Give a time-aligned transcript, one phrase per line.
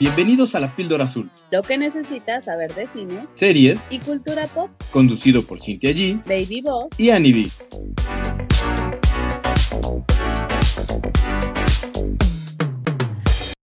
[0.00, 4.70] Bienvenidos a la Píldora Azul, Lo que necesitas saber de cine series y cultura pop.
[4.90, 6.98] conducido por Cintia G Baby Boss.
[6.98, 8.54] y Annie B.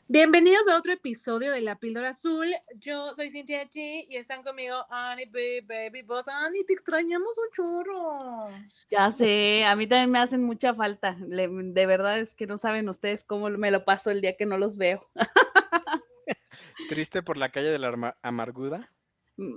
[0.07, 2.47] Bienvenidos a otro episodio de La Píldora Azul.
[2.79, 6.27] Yo soy Cintia G y están conmigo Annie B, Baby Boss.
[6.27, 8.17] Annie, te extrañamos un chorro.
[8.89, 11.17] Ya sé, a mí también me hacen mucha falta.
[11.27, 14.45] Le- de verdad es que no saben ustedes cómo me lo paso el día que
[14.45, 15.09] no los veo.
[16.89, 18.91] Triste por la calle de la amargura.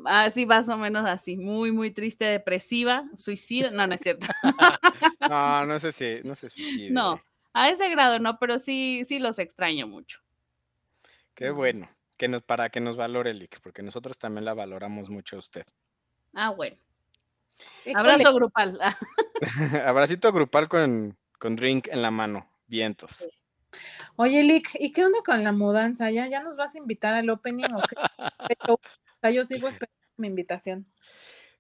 [0.07, 3.71] Así más o menos así, muy, muy triste, depresiva, suicida.
[3.71, 4.27] No, no es cierto.
[5.29, 6.91] No, no sé si, no sé si.
[6.91, 7.21] No,
[7.53, 10.21] a ese grado no, pero sí, sí los extraño mucho.
[11.35, 15.37] Qué bueno, que nos, para que nos valore Lick, porque nosotros también la valoramos mucho
[15.37, 15.67] a usted.
[16.35, 16.77] Ah, bueno.
[17.95, 18.79] Abrazo grupal.
[19.85, 23.29] Abracito grupal con, con drink en la mano, vientos.
[24.17, 26.11] Oye, Lick, ¿y qué onda con la mudanza?
[26.11, 27.97] ¿Ya, ya nos vas a invitar al opening o qué?
[28.49, 28.81] Pero, o
[29.21, 30.87] sea, yo sigo esperando mi invitación.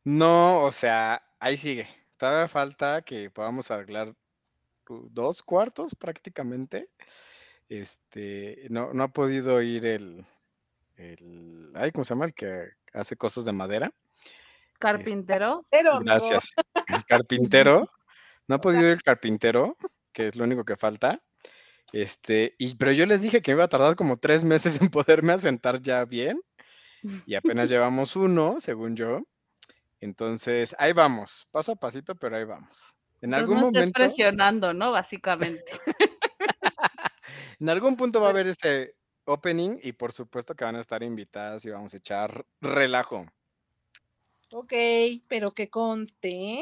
[0.04, 1.88] No, o sea, ahí sigue.
[2.16, 4.14] Todavía falta que podamos arreglar
[4.88, 6.88] uh, dos cuartos prácticamente.
[7.68, 10.26] Este, no, no ha podido ir el,
[10.96, 12.24] el, ay, ¿cómo se llama?
[12.24, 13.92] El que hace cosas de madera.
[14.78, 15.66] Carpintero.
[15.70, 16.54] Pero, amigo, Gracias.
[16.86, 17.88] El carpintero.
[18.46, 19.76] No ha podido ir el carpintero,
[20.12, 21.20] que es lo único que falta.
[21.92, 24.88] Este, y, pero yo les dije que me iba a tardar como tres meses en
[24.88, 26.40] poderme asentar ya bien.
[27.26, 29.22] Y apenas llevamos uno, según yo.
[30.00, 32.96] Entonces, ahí vamos, paso a pasito, pero ahí vamos.
[33.20, 34.92] En algún no momento, presionando, ¿no?
[34.92, 35.64] Básicamente.
[37.60, 38.94] en algún punto va a haber ese
[39.24, 43.26] opening y por supuesto que van a estar invitadas y vamos a echar relajo.
[44.52, 44.72] Ok,
[45.26, 46.60] pero que conste.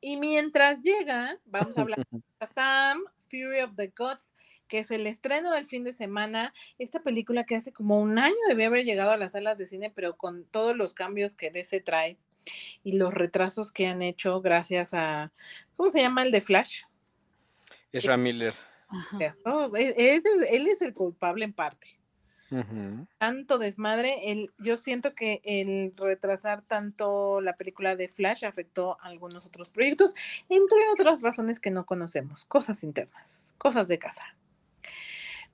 [0.00, 4.34] Y mientras llega, vamos a hablar de Sam, Fury of the Gods,
[4.68, 6.52] que es el estreno del fin de semana.
[6.78, 9.90] Esta película que hace como un año debía haber llegado a las salas de cine,
[9.90, 12.18] pero con todos los cambios que DC trae
[12.82, 15.32] y los retrasos que han hecho gracias a,
[15.76, 16.82] ¿cómo se llama el de Flash?
[17.92, 18.54] Ezra Miller.
[18.88, 19.18] Ajá.
[19.76, 21.97] E- es el- él es el culpable en parte.
[23.18, 29.08] Tanto desmadre, el, yo siento que el retrasar tanto la película de Flash afectó a
[29.08, 30.14] algunos otros proyectos,
[30.48, 34.24] entre otras razones que no conocemos, cosas internas, cosas de casa.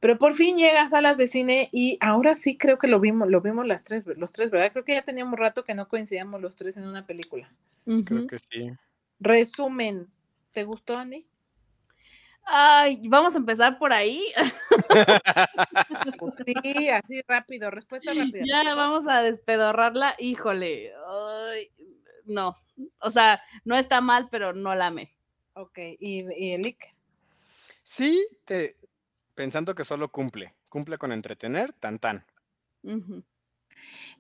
[0.00, 3.28] Pero por fin llega a salas de cine y ahora sí creo que lo vimos,
[3.28, 4.70] lo vimos las tres, los tres, ¿verdad?
[4.70, 7.50] Creo que ya teníamos rato que no coincidíamos los tres en una película.
[8.04, 8.70] Creo que sí.
[9.18, 10.08] Resumen,
[10.52, 11.26] ¿te gustó, Andy?
[12.46, 14.24] Ay, vamos a empezar por ahí.
[16.18, 18.44] Pues sí, así rápido, respuesta rápida.
[18.46, 20.14] Ya vamos a despedorrarla.
[20.18, 20.92] Híjole.
[21.06, 21.70] ay,
[22.26, 22.54] no.
[23.00, 25.10] O sea, no está mal, pero no la amé.
[25.54, 26.94] Ok, ¿y, y Elick?
[27.82, 28.76] Sí, te,
[29.34, 32.24] pensando que solo cumple, cumple con entretener, tan tan.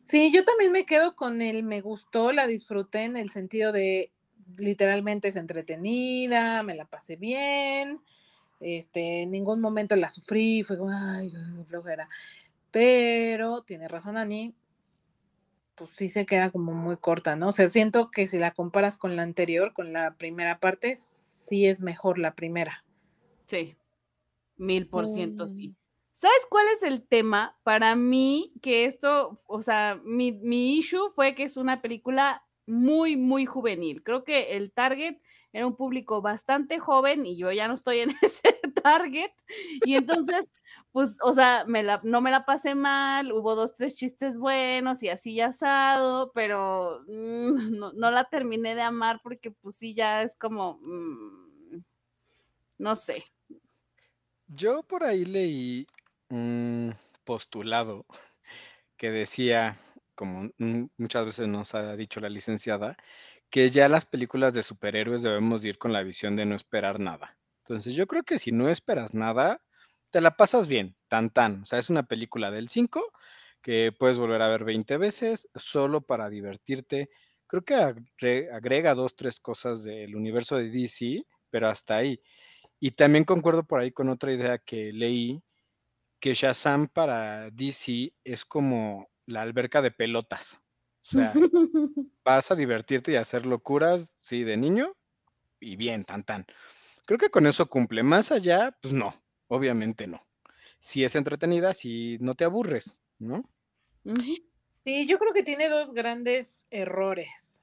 [0.02, 4.12] Sí, yo también me quedo con el me gustó, la disfruté en el sentido de
[4.58, 8.02] literalmente es entretenida, me la pasé bien,
[8.60, 11.32] este, en ningún momento la sufrí, fue como, ay,
[11.66, 12.08] flojera.
[12.70, 14.54] Pero tiene razón Ani,
[15.74, 17.48] pues sí se queda como muy corta, ¿no?
[17.48, 21.66] O sea, siento que si la comparas con la anterior, con la primera parte, sí
[21.66, 22.84] es mejor la primera.
[23.46, 23.76] Sí.
[24.56, 25.70] Mil por ciento sí.
[25.70, 25.76] Mm.
[26.12, 27.58] ¿Sabes cuál es el tema?
[27.64, 33.16] Para mí, que esto, o sea, mi, mi issue fue que es una película muy,
[33.16, 34.04] muy juvenil.
[34.04, 35.16] Creo que el target
[35.54, 39.30] era un público bastante joven y yo ya no estoy en ese target.
[39.86, 40.52] Y entonces,
[40.90, 41.64] pues, o sea,
[42.02, 47.04] no me la pasé mal, hubo dos, tres chistes buenos y así ya asado, pero
[47.06, 51.84] mm, no, la terminé de amar porque pues sí, ya es como, mm,
[52.78, 53.24] no sé.
[54.48, 55.86] Yo por ahí leí
[56.30, 58.06] un postulado
[58.96, 59.78] que decía,
[60.16, 60.50] como
[60.96, 62.96] muchas veces nos ha dicho la licenciada,
[63.50, 67.00] que ya las películas de superhéroes debemos de ir con la visión de no esperar
[67.00, 67.38] nada.
[67.64, 69.62] Entonces yo creo que si no esperas nada,
[70.10, 71.62] te la pasas bien, tan tan.
[71.62, 73.12] O sea, es una película del 5
[73.62, 77.08] que puedes volver a ver 20 veces solo para divertirte.
[77.46, 82.20] Creo que agre- agrega dos, tres cosas del universo de DC, pero hasta ahí.
[82.80, 85.42] Y también concuerdo por ahí con otra idea que leí,
[86.20, 90.63] que Shazam para DC es como la alberca de pelotas.
[91.04, 91.32] O sea,
[92.24, 94.96] vas a divertirte y hacer locuras, sí, de niño,
[95.60, 96.46] y bien, tan tan.
[97.06, 98.02] Creo que con eso cumple.
[98.02, 99.14] Más allá, pues no,
[99.48, 100.26] obviamente no.
[100.80, 103.42] Si es entretenida, si no te aburres, ¿no?
[104.84, 107.62] Sí, yo creo que tiene dos grandes errores.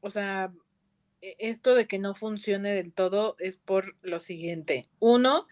[0.00, 0.52] O sea,
[1.20, 4.88] e- esto de que no funcione del todo es por lo siguiente.
[4.98, 5.46] Uno,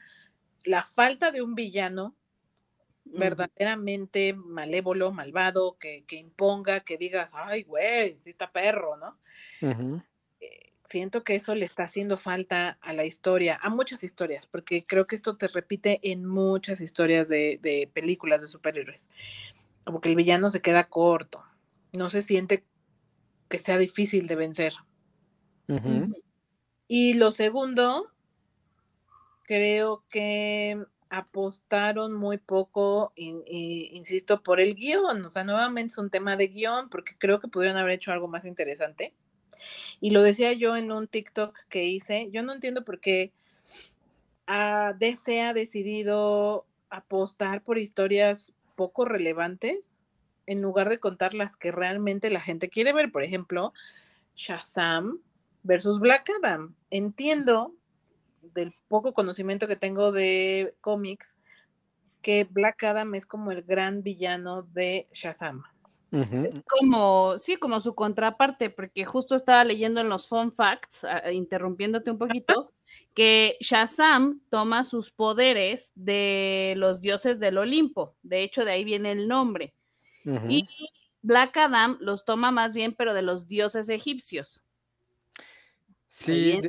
[0.64, 2.17] la falta de un villano
[3.12, 9.19] verdaderamente malévolo, malvado, que, que, imponga, que digas, ay, güey, sí está perro, ¿no?
[10.40, 14.84] Eh, siento que eso le está haciendo falta a la historia, a muchas historias, porque
[14.87, 19.08] creo que esto te repite en muchas historias de, de películas de superhéroes.
[19.84, 21.43] Como que el villano se queda corto,
[21.96, 22.64] no se siente
[23.49, 24.75] que sea difícil de vencer.
[26.87, 28.10] Y lo segundo,
[29.44, 35.25] creo que apostaron muy poco, insisto, por el guion.
[35.25, 38.28] O sea, nuevamente es un tema de guion, porque creo que pudieron haber hecho algo
[38.28, 39.14] más interesante.
[40.00, 42.31] Y lo decía yo en un TikTok que hice.
[42.31, 43.32] Yo no entiendo por qué
[44.49, 50.00] uh, DC ha decidido apostar por historias poco relevantes
[50.46, 53.12] en lugar de contar las que realmente la gente quiere ver.
[53.12, 53.72] Por ejemplo,
[54.34, 55.20] Shazam
[55.62, 56.75] versus Black Adam.
[56.90, 57.75] Entiendo
[58.54, 61.36] del poco conocimiento que tengo de cómics,
[62.22, 65.62] que Black Adam es como el gran villano de Shazam.
[66.10, 72.10] Es como, sí, como su contraparte, porque justo estaba leyendo en los fun facts, interrumpiéndote
[72.10, 72.72] un poquito,
[73.14, 78.14] que Shazam toma sus poderes de los dioses del Olimpo.
[78.22, 79.74] De hecho, de ahí viene el nombre.
[80.48, 80.68] Y
[81.22, 84.62] Black Adam los toma más bien, pero de los dioses egipcios.
[86.06, 86.60] Sí,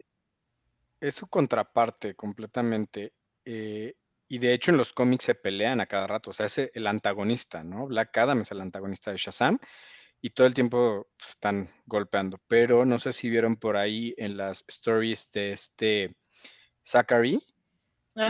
[0.99, 3.13] es su contraparte completamente.
[3.45, 3.95] Eh,
[4.27, 6.29] y de hecho en los cómics se pelean a cada rato.
[6.29, 7.87] O sea, es el antagonista, ¿no?
[7.87, 9.57] Black Adam es el antagonista de Shazam
[10.21, 12.39] y todo el tiempo están golpeando.
[12.47, 16.15] Pero no sé si vieron por ahí en las stories de este
[16.85, 17.39] Zachary,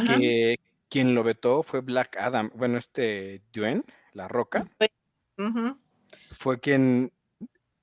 [0.06, 0.58] que
[0.90, 2.52] quien lo vetó fue Black Adam.
[2.56, 3.84] Bueno, este Dwayne,
[4.14, 4.68] La Roca,
[6.32, 7.12] fue quien,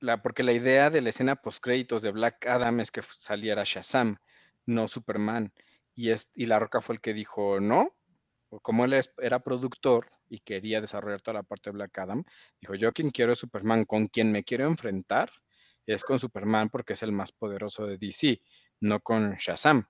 [0.00, 3.62] la, porque la idea de la escena post créditos de Black Adam es que saliera
[3.64, 4.16] Shazam
[4.66, 5.52] no Superman.
[5.94, 7.90] Y, es, y La Roca fue el que dijo, no,
[8.62, 12.24] como él era productor y quería desarrollar toda la parte de Black Adam,
[12.60, 15.30] dijo, yo quien quiero es Superman, con quien me quiero enfrentar
[15.86, 18.42] es con Superman porque es el más poderoso de DC,
[18.80, 19.86] no con Shazam.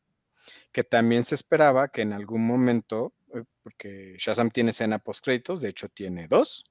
[0.71, 5.61] Que también se esperaba que en algún momento, eh, porque Shazam tiene escena post créditos,
[5.61, 6.65] de hecho tiene dos,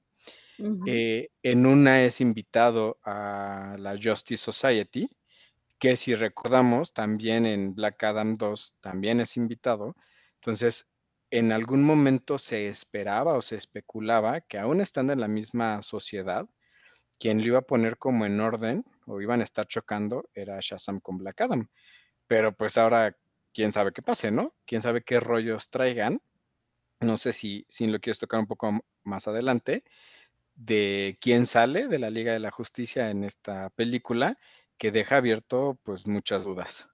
[0.86, 5.08] eh, en una es invitado a la Justice Society,
[5.78, 9.94] que si recordamos, también en Black Adam 2 también es invitado.
[10.36, 10.88] Entonces,
[11.30, 16.46] en algún momento se esperaba o se especulaba que aún estando en la misma sociedad,
[17.18, 21.00] quien lo iba a poner como en orden o iban a estar chocando era Shazam
[21.00, 21.66] con Black Adam.
[22.26, 23.16] Pero pues ahora,
[23.52, 24.54] quién sabe qué pase, ¿no?
[24.66, 26.20] Quién sabe qué rollos traigan.
[27.00, 29.84] No sé si, si lo quieres tocar un poco más adelante,
[30.54, 34.38] de quién sale de la Liga de la Justicia en esta película
[34.78, 36.88] que deja abierto pues muchas dudas.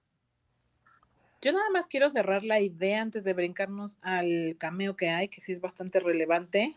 [1.41, 5.41] Yo nada más quiero cerrar la idea antes de brincarnos al cameo que hay, que
[5.41, 6.73] sí es bastante relevante,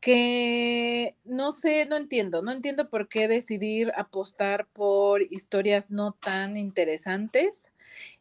[0.00, 6.58] que no sé, no entiendo, no entiendo por qué decidir apostar por historias no tan
[6.58, 7.72] interesantes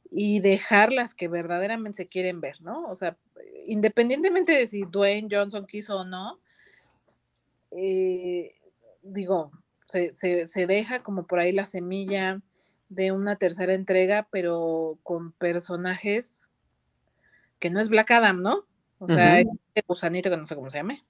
[0.09, 2.87] y dejar las que verdaderamente se quieren ver, ¿no?
[2.87, 3.17] O sea,
[3.65, 6.39] independientemente de si Dwayne Johnson quiso o no,
[7.71, 8.55] eh,
[9.03, 9.51] digo,
[9.87, 12.41] se, deja como por ahí la semilla
[12.89, 16.51] de una tercera entrega, pero con personajes
[17.59, 18.65] que no es Black Adam, ¿no?
[18.99, 21.03] O sea, uh gusanito que no sé cómo se llame,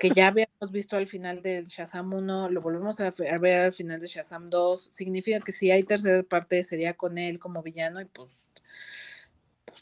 [0.00, 4.00] que ya habíamos visto al final del Shazam 1, lo volvemos a ver al final
[4.00, 8.06] de Shazam 2, significa que si hay tercera parte sería con él como villano y
[8.06, 8.48] pues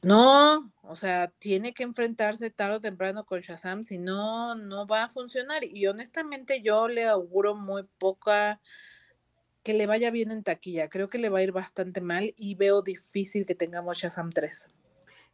[0.03, 5.05] no, o sea, tiene que enfrentarse tarde o temprano con Shazam, si no, no va
[5.05, 5.65] a funcionar.
[5.65, 8.61] Y honestamente yo le auguro muy poca
[9.63, 10.89] que le vaya bien en taquilla.
[10.89, 14.69] Creo que le va a ir bastante mal y veo difícil que tengamos Shazam 3.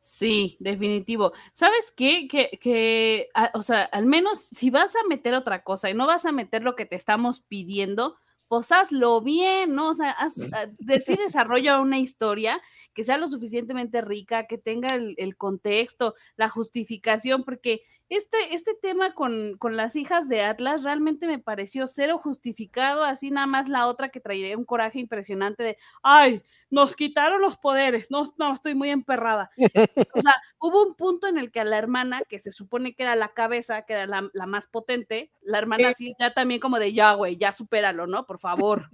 [0.00, 1.32] Sí, definitivo.
[1.52, 2.28] ¿Sabes qué?
[2.28, 6.26] Que, que o sea, al menos si vas a meter otra cosa y no vas
[6.26, 8.16] a meter lo que te estamos pidiendo,
[8.48, 9.90] pues hazlo bien, ¿no?
[9.90, 10.66] O sea, haz, ah,
[11.04, 12.60] sí desarrolla una historia
[12.94, 19.14] que sea lo suficientemente rica, que tenga el, contexto, la justificación, porque este, este tema
[19.14, 23.86] con, con, las hijas de Atlas realmente me pareció cero justificado, así nada más la
[23.86, 28.75] otra que traería un coraje impresionante de, ay, nos quitaron los poderes, no, no, estoy
[28.75, 29.50] muy emperrada.
[30.14, 33.02] O sea, hubo un punto en el que a la hermana, que se supone que
[33.02, 36.78] era la cabeza, que era la, la más potente, la hermana así ya también como
[36.78, 38.26] de, ya, güey, ya supéralo, ¿no?
[38.26, 38.88] Por favor.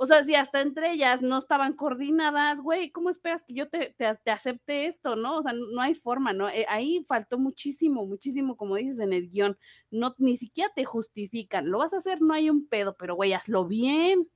[0.00, 3.96] O sea, si hasta entre ellas no estaban coordinadas, güey, ¿cómo esperas que yo te,
[3.98, 5.38] te, acepte esto, no?
[5.38, 6.48] O sea, no, hay forma, ¿no?
[6.48, 9.58] Eh, ahí faltó muchísimo, muchísimo, como dices en el guion.
[9.90, 11.68] No, ni siquiera te justifican.
[11.68, 14.30] Lo vas a hacer, no hay un pedo, pero güey, hazlo bien.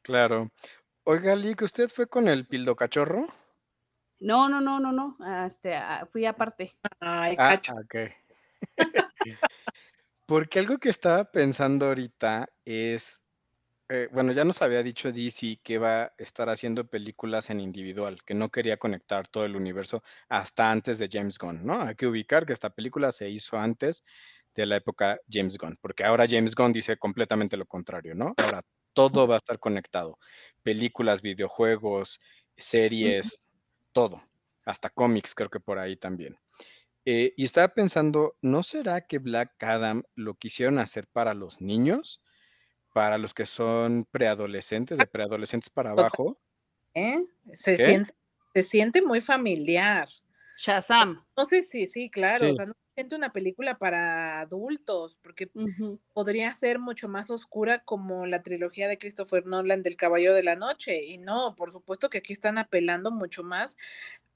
[0.00, 0.50] Claro.
[1.04, 3.26] Oiga, Lick, ¿usted fue con el pildo cachorro?
[4.18, 5.18] No, no, no, no, no.
[5.44, 6.74] Este, ah, fui aparte.
[7.00, 7.74] Ay, ah, cacho.
[7.74, 7.96] ok.
[10.24, 13.22] Porque algo que estaba pensando ahorita es,
[13.90, 18.22] eh, bueno, ya nos había dicho DC que va a estar haciendo películas en individual,
[18.24, 21.82] que no quería conectar todo el universo hasta antes de James Gunn, ¿no?
[21.82, 24.04] Hay que ubicar que esta película se hizo antes
[24.54, 28.32] de la época James Gunn, porque ahora James Gunn dice completamente lo contrario, ¿no?
[28.36, 30.18] Ahora todo va a estar conectado.
[30.62, 32.20] Películas, videojuegos,
[32.56, 33.42] series,
[33.92, 34.22] todo.
[34.64, 36.38] Hasta cómics, creo que por ahí también.
[37.04, 42.22] Eh, y estaba pensando, ¿no será que Black Adam lo quisieron hacer para los niños?
[42.92, 46.40] Para los que son preadolescentes, de preadolescentes para abajo.
[46.94, 47.24] ¿Eh?
[47.52, 47.86] Se, ¿Qué?
[47.86, 48.14] siente,
[48.54, 50.08] se siente muy familiar.
[50.58, 51.24] Shazam.
[51.36, 52.46] No sé si sí, claro.
[52.46, 52.52] Sí.
[52.52, 55.50] O sea, no se siente una película para adultos, porque
[56.12, 60.56] podría ser mucho más oscura como la trilogía de Christopher Nolan del Caballero de la
[60.56, 61.02] Noche.
[61.02, 63.78] Y no, por supuesto que aquí están apelando mucho más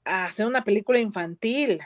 [0.03, 1.79] a hacer una película infantil.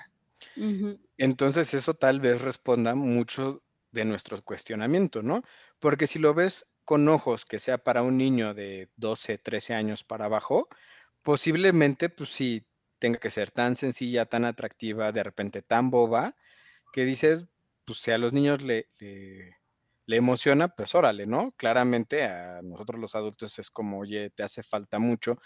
[1.17, 3.61] Entonces eso tal vez responda mucho
[3.91, 5.43] de nuestro cuestionamiento, ¿no?
[5.79, 10.03] Porque si lo ves con ojos que sea para un niño de 12, 13 años
[10.03, 10.67] para abajo,
[11.21, 12.67] posiblemente pues sí
[12.99, 16.35] tenga que ser tan sencilla, tan atractiva, de repente tan boba,
[16.93, 17.45] que dices,
[17.85, 19.57] pues si a los niños le, le,
[20.05, 21.53] le emociona, pues órale, ¿no?
[21.57, 25.37] Claramente a nosotros los adultos es como, oye, te hace falta mucho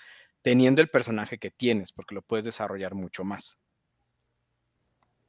[0.42, 3.60] teniendo el personaje que tienes, porque lo puedes desarrollar mucho más.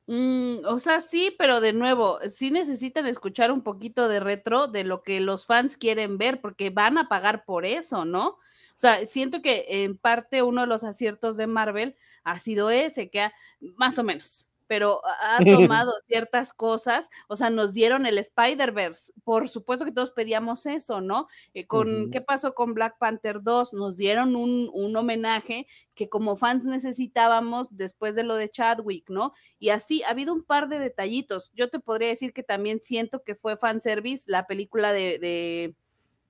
[0.07, 4.85] Mm, o sea, sí, pero de nuevo, sí necesitan escuchar un poquito de retro de
[4.85, 8.29] lo que los fans quieren ver, porque van a pagar por eso, ¿no?
[8.29, 8.39] O
[8.77, 13.23] sea, siento que en parte uno de los aciertos de Marvel ha sido ese, que
[13.23, 13.35] ha,
[13.77, 15.39] más o menos, pero ha
[15.79, 21.01] tomado ciertas cosas, o sea, nos dieron el Spider-Verse, por supuesto que todos pedíamos eso,
[21.01, 21.29] ¿no?
[21.55, 22.11] Eh, con.
[22.11, 23.75] ¿Qué pasó con Black Panther 2?
[23.75, 29.33] Nos dieron un, un homenaje que como fans necesitábamos después de lo de Chadwick, ¿no?
[29.59, 31.51] Y así ha habido un par de detallitos.
[31.55, 35.75] Yo te podría decir que también siento que fue fanservice la película de, de,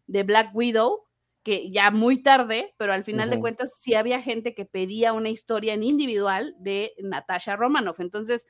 [0.06, 1.04] de Black Widow,
[1.44, 5.28] que ya muy tarde, pero al final de cuentas sí había gente que pedía una
[5.28, 8.00] historia en individual de Natasha Romanoff.
[8.00, 8.46] Entonces,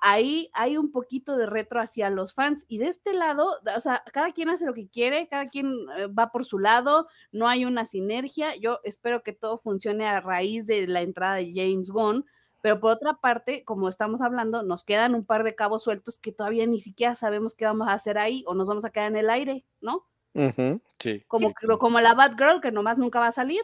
[0.00, 2.64] ahí hay un poquito de retro hacia los fans.
[2.68, 6.06] Y de este lado, o sea, cada quien hace lo que quiere, cada quien eh,
[6.06, 8.56] va por su lado, no hay una sinergia.
[8.56, 12.24] Yo espero que todo funcione a raíz de la entrada de James Gunn.
[12.62, 16.32] Pero por otra parte, como estamos hablando, nos quedan un par de cabos sueltos que
[16.32, 19.16] todavía ni siquiera sabemos qué vamos a hacer ahí o nos vamos a quedar en
[19.16, 20.06] el aire, ¿no?
[20.98, 21.22] Sí.
[21.28, 21.54] Como, sí.
[21.78, 23.62] como la Batgirl, que nomás nunca va a salir.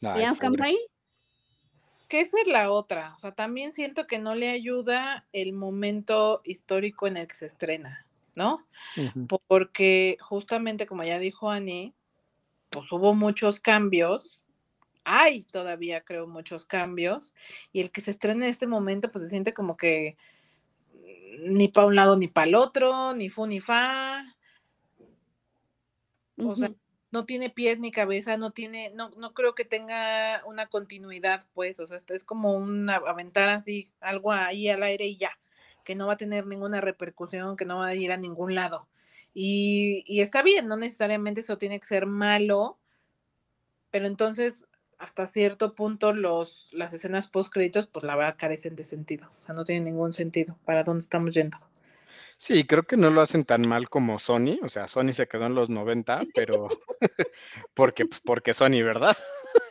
[0.00, 0.22] y
[0.62, 0.78] Ay.
[2.08, 3.14] Que esa es la otra.
[3.16, 7.46] O sea, también siento que no le ayuda el momento histórico en el que se
[7.46, 8.64] estrena, ¿no?
[9.48, 11.94] Porque justamente como ya dijo Ani,
[12.70, 14.44] pues hubo muchos cambios.
[15.04, 17.34] Hay todavía, creo, muchos cambios.
[17.72, 20.16] Y el que se estrena en este momento, pues se siente como que
[20.94, 24.35] mm, ni para un lado ni para el otro, ni fu ni fa.
[26.38, 26.70] O sea,
[27.10, 31.80] no tiene pies ni cabeza, no tiene, no, no creo que tenga una continuidad, pues,
[31.80, 35.38] o sea, es como una aventar así algo ahí al aire y ya,
[35.84, 38.88] que no va a tener ninguna repercusión, que no va a ir a ningún lado.
[39.32, 42.78] Y, y está bien, no necesariamente eso tiene que ser malo,
[43.90, 44.66] pero entonces
[44.98, 49.42] hasta cierto punto los, las escenas post créditos, pues la verdad carecen de sentido, o
[49.42, 51.58] sea, no tienen ningún sentido para dónde estamos yendo.
[52.38, 55.46] Sí, creo que no lo hacen tan mal como Sony, o sea, Sony se quedó
[55.46, 56.68] en los 90, pero
[57.74, 59.16] porque, pues, porque Sony, ¿verdad?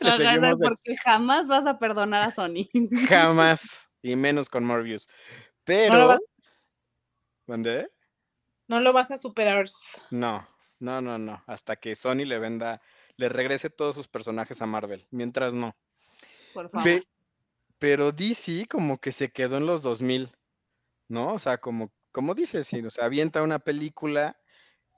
[0.00, 2.68] Seguimos porque jamás vas a perdonar a Sony.
[3.08, 5.08] jamás, y menos con Morbius.
[5.66, 6.20] No Pero, vas,
[7.48, 7.88] ¿dónde?
[8.68, 9.66] no lo vas a superar.
[10.12, 10.46] No,
[10.78, 12.80] no, no, no, hasta que Sony le venda,
[13.16, 15.76] le regrese todos sus personajes a Marvel, mientras no.
[16.54, 16.84] Por favor.
[16.84, 17.08] Pe-
[17.78, 20.30] pero DC como que se quedó en los 2000,
[21.08, 21.34] ¿no?
[21.34, 24.40] O sea, como, como dices, o sea, avienta una película,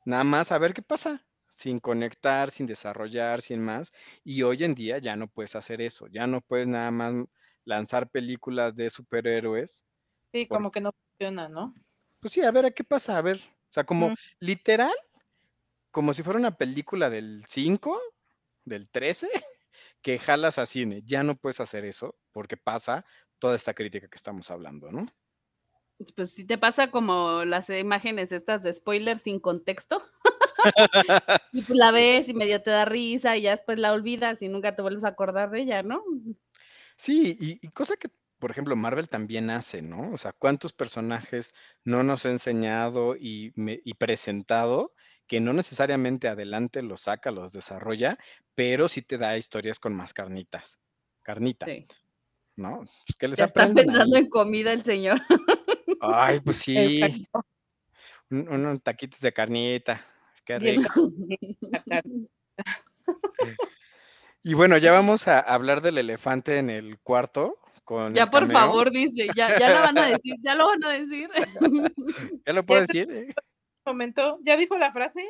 [0.04, 3.92] nada más a ver qué pasa, sin conectar, sin desarrollar, sin más.
[4.22, 7.12] Y hoy en día ya no puedes hacer eso, ya no puedes nada más
[7.64, 9.84] lanzar películas de superhéroes.
[10.32, 11.74] Sí, como que no funciona, ¿no?
[12.20, 13.38] Pues sí, a ver a qué pasa, a ver.
[13.38, 14.14] O sea, como Mm.
[14.38, 14.94] literal,
[15.90, 18.00] como si fuera una película del 5,
[18.64, 19.28] del 13,
[20.02, 21.02] que jalas a cine.
[21.04, 23.04] Ya no puedes hacer eso porque pasa
[23.40, 25.04] toda esta crítica que estamos hablando, ¿no?
[26.14, 30.02] Pues si te pasa como las imágenes estas de spoilers sin contexto.
[31.52, 34.48] y pues la ves y medio te da risa y ya después la olvidas y
[34.48, 36.02] nunca te vuelves a acordar de ella, ¿no?
[36.96, 40.12] Sí, y, y cosa que, por ejemplo, Marvel también hace, ¿no?
[40.12, 41.52] O sea, ¿cuántos personajes
[41.84, 44.92] no nos ha enseñado y, me- y presentado
[45.26, 48.18] que no necesariamente adelante los saca, los desarrolla,
[48.54, 50.78] pero sí te da historias con más carnitas,
[51.22, 51.84] carnita, Sí.
[52.56, 52.78] ¿no?
[53.06, 54.22] Pues que les Ya está pensando ahí.
[54.24, 55.18] en comida el señor.
[56.00, 57.26] Ay, pues sí,
[58.30, 60.04] un- unos taquitos de carnita,
[60.44, 60.88] qué rico.
[61.70, 62.02] sacar.
[64.42, 68.40] Y bueno, ya vamos a hablar del elefante en el cuarto con Ya el por
[68.42, 68.52] cameo.
[68.52, 71.28] favor, dice, ya, ya lo van a decir, ya lo van a decir.
[72.46, 73.10] ¿Ya lo puedo Ya decir?
[73.10, 73.34] eh?
[73.84, 75.26] momento, ¿ya dijo la frase?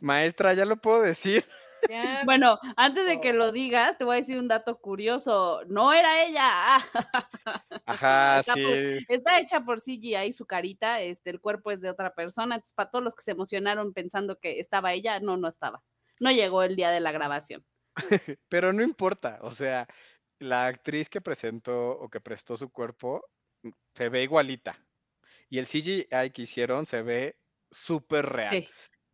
[0.00, 1.44] Maestra, ¿ya lo puedo decir?
[1.88, 2.22] Ya.
[2.24, 5.62] Bueno, antes de que lo digas, te voy a decir un dato curioso.
[5.68, 6.76] No era ella.
[7.86, 8.62] Ajá, Está, sí.
[8.62, 12.56] por- está hecha por CGI su carita, este, el cuerpo es de otra persona.
[12.56, 15.82] Entonces, para todos los que se emocionaron pensando que estaba ella, no, no estaba.
[16.20, 17.64] No llegó el día de la grabación.
[18.48, 19.86] Pero no importa, o sea,
[20.38, 23.24] la actriz que presentó o que prestó su cuerpo
[23.62, 24.78] mm, se ve igualita.
[25.48, 27.36] Y el CGI que hicieron se ve
[27.70, 28.50] súper real.
[28.50, 28.68] Sí.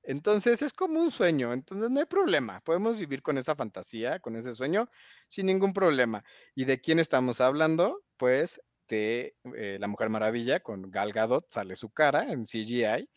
[0.06, 2.60] Entonces es como un sueño, entonces no hay problema.
[2.62, 4.88] Podemos vivir con esa fantasía, con ese sueño,
[5.28, 6.25] sin ningún problema.
[6.54, 8.04] ¿Y de quién estamos hablando?
[8.16, 13.10] Pues de eh, La Mujer Maravilla, con Gal Gadot, sale su cara en CGI,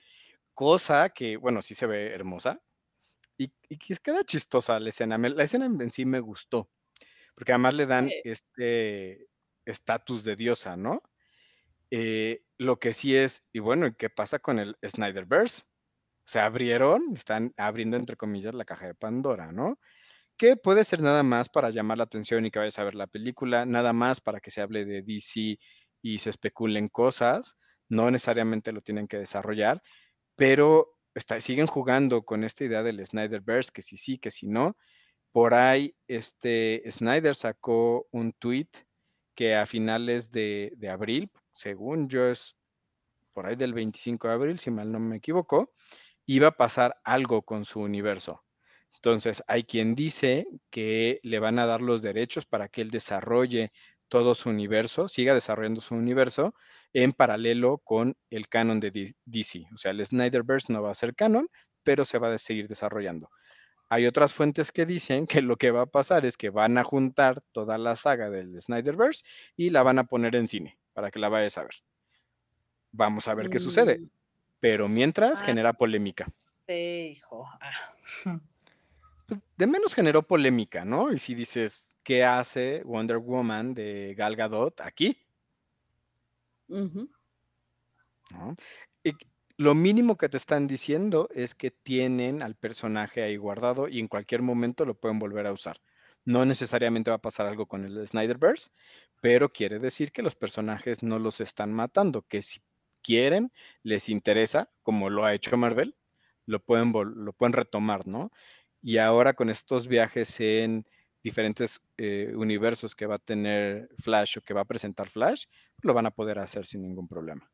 [0.53, 2.59] cosa que, bueno, sí se ve hermosa
[3.37, 5.17] y, y que queda chistosa la escena.
[5.17, 6.71] la escena en en sí me gustó,
[7.35, 8.21] porque además le dan Sí.
[8.23, 9.27] este
[9.65, 11.01] estatus de diosa, ¿no?
[11.91, 15.63] Eh, lo que sí es, y bueno, ¿y ¿qué pasa con el Snyderverse?
[16.29, 19.79] Se abrieron, están abriendo entre comillas la caja de Pandora, ¿no?
[20.37, 23.07] Que puede ser nada más para llamar la atención y que vayas a ver la
[23.07, 25.59] película, nada más para que se hable de DC
[26.01, 27.57] y se especulen cosas,
[27.89, 29.81] no necesariamente lo tienen que desarrollar,
[30.35, 34.77] pero está- siguen jugando con esta idea del Snyderverse, que si sí, que si no.
[35.33, 38.69] Por ahí, este Snyder sacó un tweet
[39.35, 42.57] que a finales de, de abril, según yo es
[43.33, 45.73] por ahí del 25 de abril, si mal no me equivoco,
[46.29, 48.43] iba a pasar algo con su universo.
[48.93, 53.71] Entonces, hay quien dice que le van a dar los derechos para que él desarrolle
[54.09, 56.53] todo su universo, siga desarrollando su universo
[56.93, 59.65] en paralelo con el canon de DC.
[59.73, 61.47] O sea, el Snyderverse no va a ser canon,
[61.81, 63.31] pero se va a seguir desarrollando.
[63.89, 66.83] Hay otras fuentes que dicen que lo que va a pasar es que van a
[66.83, 69.23] juntar toda la saga del Snyderverse
[69.55, 71.73] y la van a poner en cine para que la vayas a ver.
[72.91, 74.01] Vamos a ver qué sucede.
[74.59, 75.45] Pero mientras Ah.
[75.45, 76.27] genera polémica.
[76.67, 77.47] Sí, hijo.
[77.61, 78.39] Ah.
[79.25, 81.11] Pues, de menos generó polémica, ¿no?
[81.11, 85.17] Y si dices, ¿qué hace Wonder Woman de Gal Gadot aquí?
[89.03, 89.13] Y
[89.57, 94.07] lo mínimo que te están diciendo es que tienen al personaje ahí guardado y en
[94.07, 95.81] cualquier momento lo pueden volver a usar.
[96.25, 98.71] No necesariamente va a pasar algo con el Snyderverse,
[99.21, 102.61] pero quiere decir que los personajes no los están matando, que si
[103.03, 103.51] quieren,
[103.83, 105.95] les interesa, como lo ha hecho Marvel,
[106.45, 108.31] lo pueden, lo pueden retomar, ¿no?
[108.81, 110.85] Y ahora con estos viajes en
[111.23, 115.45] diferentes eh, universos que va a tener Flash o que va a presentar Flash,
[115.81, 117.49] lo van a poder hacer sin ningún problema.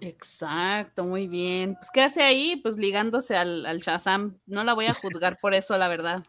[0.00, 1.74] Exacto, muy bien.
[1.74, 2.56] Pues, ¿qué hace ahí?
[2.56, 4.38] Pues ligándose al, al Shazam.
[4.46, 6.24] No la voy a juzgar por eso, la verdad.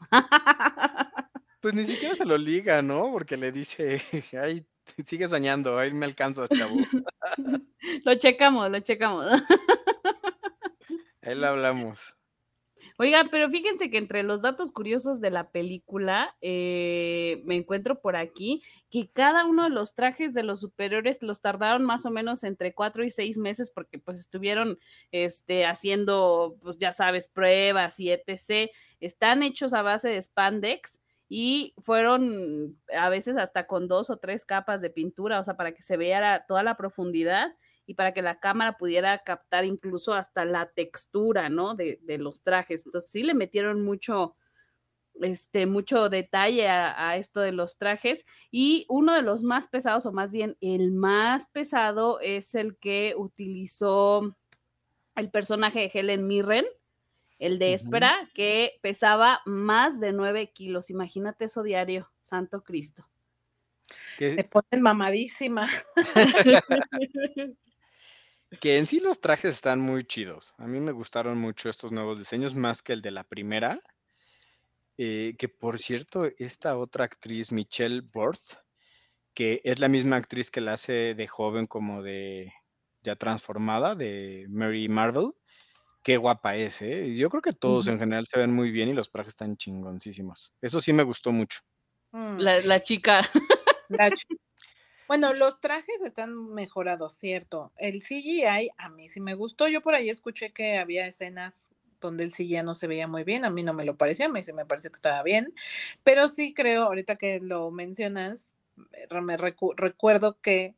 [1.60, 3.12] Pues ni siquiera se lo liga, ¿no?
[3.12, 4.00] Porque le dice,
[4.42, 4.66] ay,
[5.06, 6.76] sigue soñando, ahí me alcanzas, chavo.
[8.06, 9.26] Lo checamos, lo checamos.
[11.22, 12.18] Ahí lo hablamos.
[13.00, 18.16] Oiga, pero fíjense que entre los datos curiosos de la película, eh, me encuentro por
[18.16, 22.44] aquí que cada uno de los trajes de los superiores los tardaron más o menos
[22.44, 24.80] entre cuatro y seis meses porque pues estuvieron
[25.12, 28.72] este, haciendo, pues ya sabes, pruebas y etc.
[29.00, 34.46] Están hechos a base de spandex y fueron a veces hasta con dos o tres
[34.46, 38.22] capas de pintura, o sea, para que se viera toda la profundidad y para que
[38.22, 41.76] la cámara pudiera captar incluso hasta la textura, ¿no?
[41.76, 42.86] De, los trajes.
[42.86, 44.36] Entonces sí le metieron mucho,
[45.22, 48.26] este, mucho detalle a, a, esto de los trajes.
[48.52, 53.14] Y uno de los más pesados, o más bien el más pesado, es el que
[53.18, 54.36] utilizó
[55.16, 56.66] el personaje de Helen Mirren,
[57.40, 58.34] el de Espera, uh -huh.
[58.34, 60.90] que pesaba más de 9 kilos.
[60.90, 63.08] Imagínate eso diario, Santo Cristo.
[64.18, 65.68] Te ponen mamadísima.
[68.62, 70.54] que en sí los trajes están muy chidos.
[70.58, 73.80] A mí me gustaron mucho estos nuevos diseños, más que el de la primera.
[74.98, 78.58] Eh, que por cierto, esta otra actriz, Michelle Borth,
[79.34, 82.52] que es la misma actriz que la hace de joven como de
[83.04, 85.34] ya transformada, de Mary Marvel.
[86.04, 87.16] Qué guapa es, ¿eh?
[87.16, 87.94] Yo creo que todos uh -huh.
[87.94, 90.54] en general se ven muy bien y los trajes están chingoncísimos.
[90.62, 91.60] Eso sí me gustó mucho.
[92.12, 93.22] La, la chica.
[93.90, 94.10] La.
[95.08, 97.72] Bueno, los trajes están mejorados, cierto.
[97.78, 99.70] El CGI a mí sí me gustó.
[99.70, 103.46] Yo por ahí escuché que había escenas donde el CGI no se veía muy bien.
[103.46, 105.54] A mí no me lo pareció, a mí sí me pareció que estaba bien.
[106.04, 110.76] Pero sí creo, ahorita que lo mencionas, me recu- recuerdo que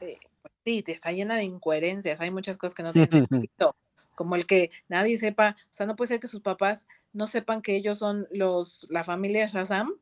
[0.00, 3.74] eh, pues sí, te está llena de incoherencias, hay muchas cosas que no tienen sentido,
[4.14, 7.62] como el que nadie sepa, o sea, no puede ser que sus papás no sepan
[7.62, 9.94] que ellos son los, la familia Shazam.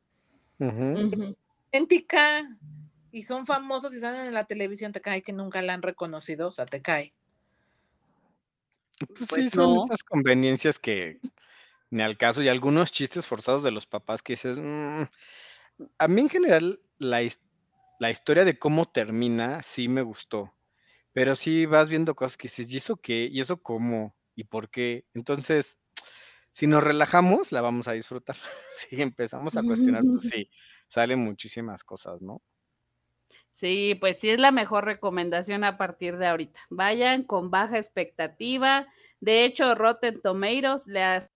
[0.59, 1.35] Ujú.
[1.71, 2.43] idéntica,
[3.11, 6.47] y son famosos y salen en la televisión, te cae que nunca la han reconocido,
[6.47, 7.13] o sea, te cae.
[9.15, 9.75] Pues sí, Pues son no.
[9.75, 11.19] estas conveniencias que
[11.91, 15.03] ni al caso y algunos chistes forzados de los papás que dices, "Mm".
[15.99, 17.21] a mí en general la,
[17.99, 20.53] la historia de cómo termina sí me gustó,
[21.13, 23.29] pero sí vas viendo cosas que dices, ¿y eso qué?
[23.31, 24.15] ¿Y eso cómo?
[24.35, 25.05] ¿Y por qué?
[25.13, 25.79] Entonces,
[26.51, 28.35] si nos relajamos, la vamos a disfrutar.
[28.77, 30.49] Si empezamos a cuestionar, pues sí,
[30.87, 32.41] salen muchísimas cosas, ¿no?
[33.53, 36.59] Sí, pues sí es la mejor recomendación a partir de ahorita.
[36.69, 38.87] Vayan con baja expectativa.
[39.19, 41.32] De hecho, Rotten Tomatoes le hace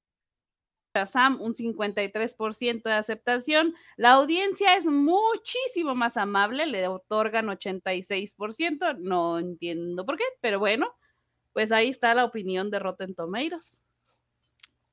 [0.97, 3.75] Shazam un 53% de aceptación.
[3.97, 8.97] La audiencia es muchísimo más amable, le otorgan 86%.
[8.99, 10.95] No entiendo por qué, pero bueno,
[11.53, 13.83] pues ahí está la opinión de Rotten Tomatoes.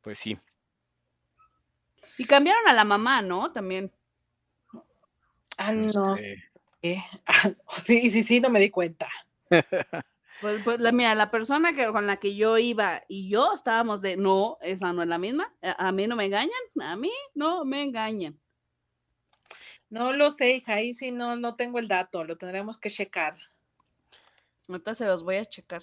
[0.02, 0.38] Pues sí.
[2.18, 3.48] Y cambiaron a la mamá, ¿no?
[3.48, 3.90] También.
[5.56, 6.36] Ah, no Este,
[6.82, 7.04] sé.
[7.26, 9.08] Ah, sí, sí, sí, no me di cuenta.
[10.44, 14.02] Pues, pues la, mira, la persona que, con la que yo iba y yo estábamos
[14.02, 16.50] de, no, esa no es la misma, a, a mí no me engañan,
[16.82, 18.38] a mí no me engañan.
[19.88, 23.38] No lo sé, hija, ahí sí no, no tengo el dato, lo tendremos que checar.
[24.68, 25.82] Ahorita se los voy a checar.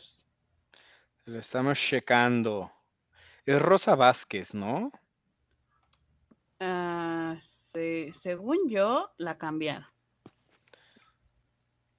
[1.25, 2.71] Lo estamos checando.
[3.47, 4.91] Es Rosa Vázquez, ¿no?
[6.59, 9.87] Ah, se- según yo, la cambiaron.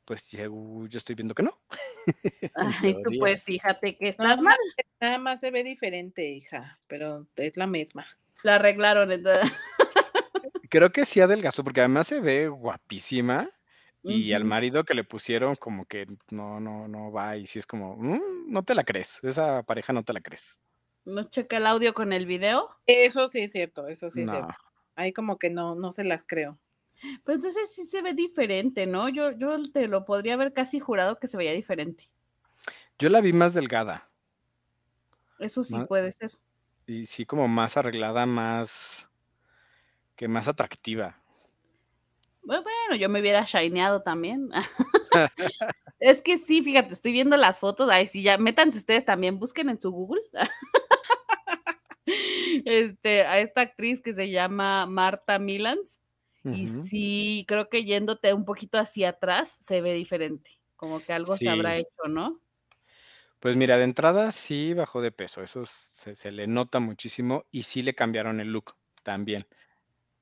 [0.04, 1.58] Pues yo estoy viendo que no.
[2.54, 4.56] Ay, tú pues fíjate que Nada estás mal.
[4.56, 4.58] más,
[5.00, 8.06] nada más se ve diferente, hija, pero es la misma.
[8.42, 9.10] La arreglaron.
[9.12, 9.52] entonces.
[10.70, 13.50] Creo que sí adelgazó, porque además se ve guapísima.
[14.04, 17.36] Y al marido que le pusieron como que no, no, no va.
[17.36, 19.22] Y sí es como, "Mm, no te la crees.
[19.22, 20.58] Esa pareja no te la crees.
[21.04, 22.68] ¿No checa el audio con el video?
[22.86, 24.32] Eso sí es cierto, eso sí es No.
[24.32, 24.54] cierto.
[24.96, 26.58] Ahí como que no, no se las creo.
[27.24, 29.08] Pero entonces sí se ve diferente, ¿no?
[29.08, 32.10] Yo, yo te lo podría haber casi jurado que se veía diferente.
[32.98, 34.08] Yo la vi más delgada.
[35.38, 36.30] Eso sí puede ser.
[36.86, 39.08] Y sí como más arreglada, más
[40.14, 41.20] que más atractiva.
[42.44, 44.50] Bu- Bueno, yo me hubiera shineado también.
[45.98, 47.90] es que sí, fíjate, estoy viendo las fotos.
[47.90, 50.22] Ay, sí, ya métanse ustedes también, busquen en su Google.
[52.64, 56.00] este, a esta actriz que se llama Marta Milans.
[56.48, 60.50] Y sí, creo que yéndote un poquito hacia atrás se ve diferente.
[60.76, 62.40] Como que algo se habrá hecho, ¿no?
[63.40, 67.64] Pues mira, de entrada sí bajó de peso, eso se, se le nota muchísimo y
[67.64, 69.46] sí le cambiaron el look también.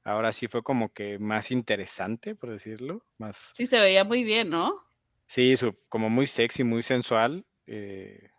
[0.04, 4.50] Ahora sí fue como que más interesante, por decirlo, más, Sí, se veía muy bien,
[4.50, 4.82] ¿no?
[5.26, 8.30] sí, su- como muy sexy, muy sensual, eh,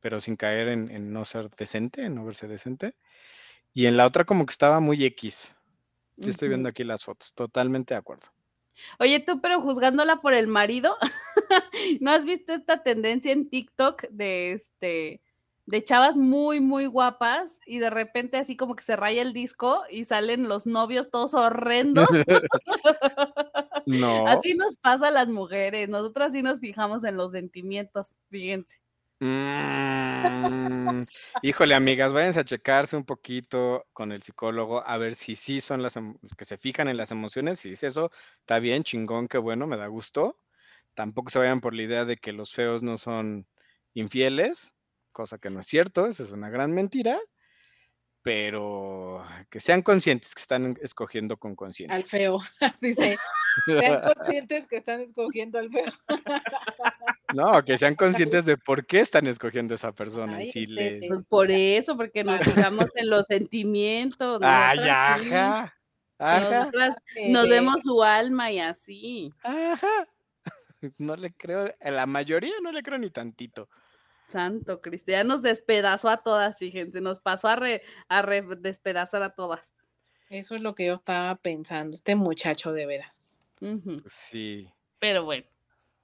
[0.00, 2.96] pero sin caer en, en no ser decente, en no verse decente.
[3.74, 5.56] Y en la otra como que estaba muy X.
[6.20, 8.28] Sí estoy viendo aquí las fotos, totalmente de acuerdo.
[8.98, 10.96] Oye, tú, pero juzgándola por el marido,
[12.00, 15.20] ¿no has visto esta tendencia en TikTok de este
[15.66, 19.82] de chavas muy, muy guapas y de repente así como que se raya el disco
[19.90, 22.08] y salen los novios todos horrendos?
[23.86, 24.26] No.
[24.26, 28.80] Así nos pasa a las mujeres, nosotras sí nos fijamos en los sentimientos, fíjense.
[29.26, 31.00] Mm,
[31.40, 35.82] híjole, amigas, váyanse a checarse un poquito con el psicólogo a ver si sí son
[35.82, 35.98] las
[36.36, 37.58] que se fijan en las emociones.
[37.60, 38.10] Si dice eso,
[38.40, 40.38] está bien, chingón, qué bueno, me da gusto.
[40.92, 43.46] Tampoco se vayan por la idea de que los feos no son
[43.94, 44.74] infieles,
[45.10, 47.18] cosa que no es cierto, esa es una gran mentira.
[48.22, 51.96] Pero que sean conscientes que están escogiendo con conciencia.
[51.96, 52.38] Al feo,
[52.82, 53.16] dice.
[53.66, 55.92] Sean conscientes que están escogiendo al feo.
[57.34, 60.40] No, que sean conscientes de por qué están escogiendo a esa persona.
[60.42, 61.08] y si les.
[61.08, 64.38] Pues por eso, porque nos fijamos en los sentimientos.
[64.42, 65.74] ¡Ay, nosotras ajá!
[66.18, 66.50] Ajá.
[66.50, 66.96] Nosotras
[67.30, 69.32] nos vemos su alma y así.
[69.42, 69.88] Ajá.
[70.98, 73.68] No le creo, a la mayoría no le creo ni tantito.
[74.28, 79.22] Santo Cristo, ya nos despedazó a todas, fíjense, nos pasó a, re- a re- despedazar
[79.22, 79.74] a todas.
[80.28, 83.32] Eso es lo que yo estaba pensando, este muchacho de veras.
[83.64, 85.46] Pues sí, Pero bueno,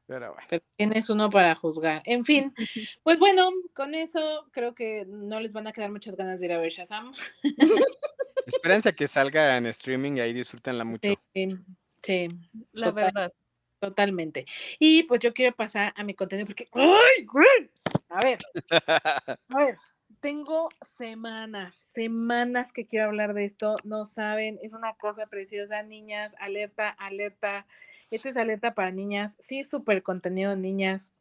[0.07, 0.47] pero bueno.
[0.49, 2.03] Pero ¿quién es uno para juzgar?
[2.07, 2.55] En fin,
[3.03, 6.53] pues bueno, con eso creo que no les van a quedar muchas ganas de ir
[6.53, 7.13] a ver Shazam.
[8.47, 11.13] Espérense a que salga en streaming y ahí disfrútenla mucho.
[11.35, 11.59] Sí,
[12.03, 12.29] sí,
[12.73, 13.13] la Total.
[13.13, 13.33] verdad.
[13.79, 14.47] totalmente.
[14.79, 16.67] Y pues yo quiero pasar a mi contenido porque.
[16.73, 17.71] ¡Ay, güey!
[18.09, 18.39] A ver,
[19.49, 19.77] a ver.
[20.21, 23.77] Tengo semanas, semanas que quiero hablar de esto.
[23.85, 26.37] No saben, es una cosa preciosa, niñas.
[26.39, 27.67] Alerta, alerta.
[28.11, 29.37] Este es alerta para niñas.
[29.41, 31.13] Sí, súper contenido, niñas.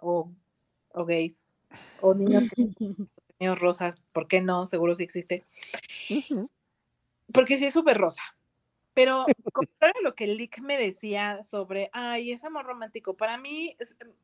[0.00, 0.30] O,
[0.92, 1.54] o gays.
[2.00, 2.68] O niños que
[3.38, 4.00] niños rosas.
[4.12, 4.66] ¿Por qué no?
[4.66, 5.44] Seguro sí existe.
[7.32, 8.22] Porque sí es súper rosa.
[8.94, 13.76] Pero contrario a lo que Lick me decía sobre, ay, es amor romántico, para mí,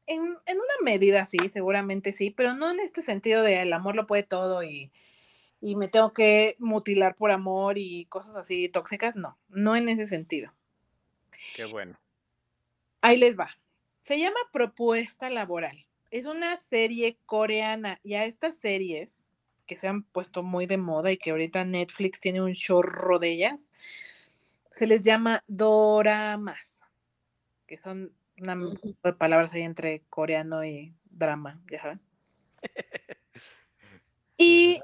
[0.06, 3.96] en, en, una medida sí, seguramente sí, pero no en este sentido de el amor
[3.96, 4.92] lo puede todo y,
[5.61, 10.06] y me tengo que mutilar por amor y cosas así tóxicas, no, no en ese
[10.06, 10.52] sentido.
[11.54, 11.98] Qué bueno.
[13.00, 13.50] Ahí les va.
[14.00, 15.87] Se llama Propuesta Laboral.
[16.11, 19.28] Es una serie coreana y a estas series
[19.66, 23.30] que se han puesto muy de moda y que ahorita Netflix tiene un chorro de
[23.30, 23.72] ellas,
[24.70, 26.85] se les llama doramas,
[27.66, 32.00] que son una de palabras ahí entre coreano y drama, ya saben.
[34.42, 34.80] Y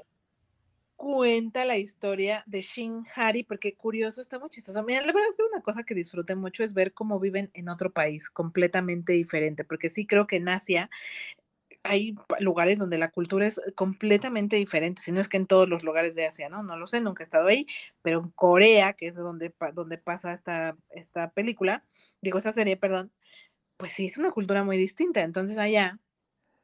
[0.95, 4.83] cuenta la historia de Shin Hari, porque curioso, está muy chistoso.
[4.83, 7.69] Mira, la verdad es que una cosa que disfruté mucho es ver cómo viven en
[7.69, 10.91] otro país completamente diferente, porque sí creo que en Asia
[11.87, 15.83] hay lugares donde la cultura es completamente diferente, si no es que en todos los
[15.83, 16.63] lugares de Asia, ¿no?
[16.63, 17.65] No lo sé, nunca he estado ahí,
[18.01, 21.83] pero en Corea, que es donde, donde pasa esta, esta película,
[22.21, 23.11] digo, esta serie, perdón,
[23.77, 25.21] pues sí, es una cultura muy distinta.
[25.21, 25.99] Entonces allá,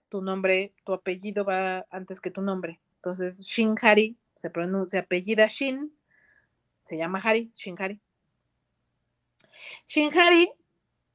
[0.10, 2.80] tu nombre, tu apellido va antes que tu nombre.
[2.96, 5.94] Entonces, Shin Hari se pronuncia apellida Shin,
[6.84, 8.00] se llama Hari, Shin Hari.
[9.86, 10.52] Shin Hari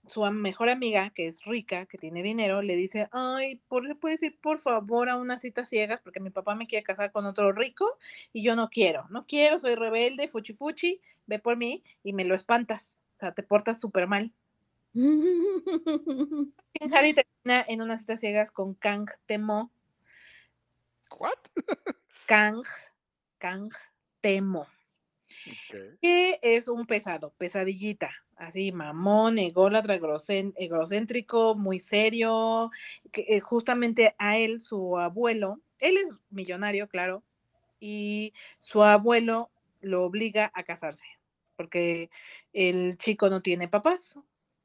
[0.08, 4.38] su mejor amiga, que es rica, que tiene dinero, le dice, ay, ¿por puedes ir
[4.40, 6.00] por favor a unas citas ciegas?
[6.00, 7.98] Porque mi papá me quiere casar con otro rico
[8.32, 12.24] y yo no quiero, no quiero, soy rebelde, fuchi fuchi, ve por mí y me
[12.24, 14.32] lo espantas, o sea, te portas súper mal.
[16.92, 19.70] Harry termina en unas citas ciegas con Kang Temo.
[21.18, 21.38] ¿What?
[22.26, 22.62] Kang,
[23.38, 23.70] Kang
[24.20, 24.66] Temo.
[26.00, 29.98] Que es un pesado, pesadillita así mamón, ególatra,
[30.56, 32.70] egocéntrico, muy serio,
[33.12, 37.24] que eh, justamente a él, su abuelo, él es millonario, claro,
[37.80, 41.06] y su abuelo lo obliga a casarse,
[41.56, 42.10] porque
[42.52, 44.18] el chico no tiene papás,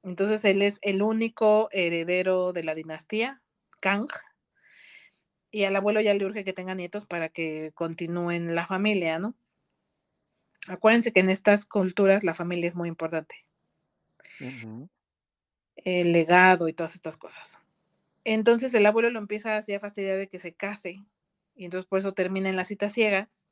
[0.04, 3.42] entonces él es el único heredero de la dinastía,
[3.82, 4.08] Kang,
[5.52, 9.36] y al abuelo ya le urge que tenga nietos para que continúen la familia, ¿no?
[10.68, 13.36] Acuérdense que en estas culturas la familia es muy importante
[15.76, 17.60] el legado y todas estas cosas.
[18.24, 21.04] Entonces el abuelo lo empieza a fastidiar de que se case
[21.56, 23.46] y entonces por eso termina en las citas ciegas.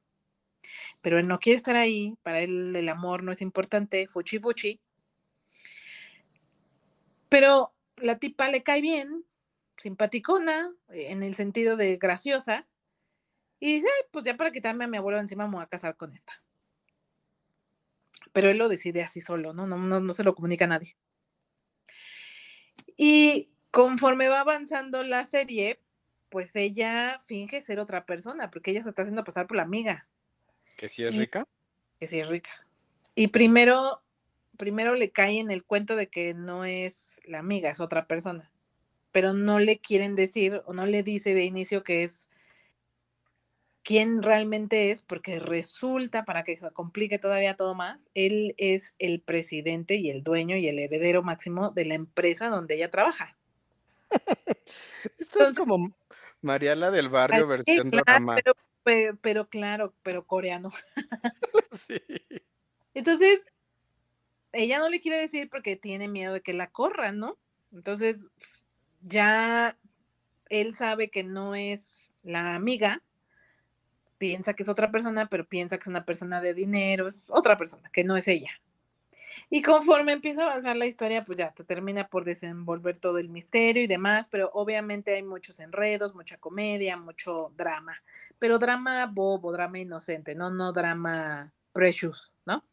[1.01, 4.79] Pero él no quiere estar ahí, para él el amor no es importante, fuchi fuchi.
[7.29, 9.25] Pero la tipa le cae bien,
[9.77, 12.67] simpaticona, en el sentido de graciosa,
[13.59, 16.13] y dice, pues ya para quitarme a mi abuelo encima me voy a casar con
[16.13, 16.41] esta
[18.33, 19.67] pero él lo decide así solo, ¿no?
[19.67, 20.95] No, no, no se lo comunica a nadie.
[22.97, 25.79] Y conforme va avanzando la serie,
[26.29, 30.07] pues ella finge ser otra persona, porque ella se está haciendo pasar por la amiga.
[30.77, 31.45] ¿Que sí es rica?
[31.99, 32.49] Que sí es rica.
[33.15, 34.01] Y primero,
[34.57, 38.49] primero le cae en el cuento de que no es la amiga, es otra persona.
[39.11, 42.30] Pero no le quieren decir o no le dice de inicio que es
[43.83, 49.21] quién realmente es, porque resulta, para que se complique todavía todo más, él es el
[49.21, 53.37] presidente y el dueño y el heredero máximo de la empresa donde ella trabaja.
[55.19, 55.93] Esto es como
[56.41, 60.71] Mariala del barrio versión claro, pero, pero, claro, pero coreano.
[61.71, 62.01] sí.
[62.93, 63.39] Entonces,
[64.51, 67.37] ella no le quiere decir porque tiene miedo de que la corran, ¿no?
[67.71, 68.31] Entonces,
[69.01, 69.77] ya
[70.49, 73.01] él sabe que no es la amiga,
[74.21, 77.57] piensa que es otra persona, pero piensa que es una persona de dinero, es otra
[77.57, 78.51] persona, que no es ella.
[79.49, 83.29] Y conforme empieza a avanzar la historia, pues ya te termina por desenvolver todo el
[83.29, 87.99] misterio y demás, pero obviamente hay muchos enredos, mucha comedia, mucho drama,
[88.37, 92.63] pero drama bobo, drama inocente, no, no drama precious, ¿no?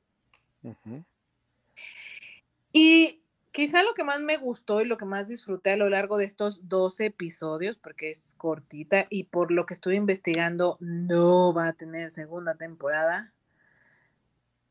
[2.75, 3.23] Y
[3.59, 6.27] Quizá lo que más me gustó y lo que más disfruté a lo largo de
[6.27, 11.73] estos 12 episodios, porque es cortita y por lo que estuve investigando no va a
[11.73, 13.33] tener segunda temporada,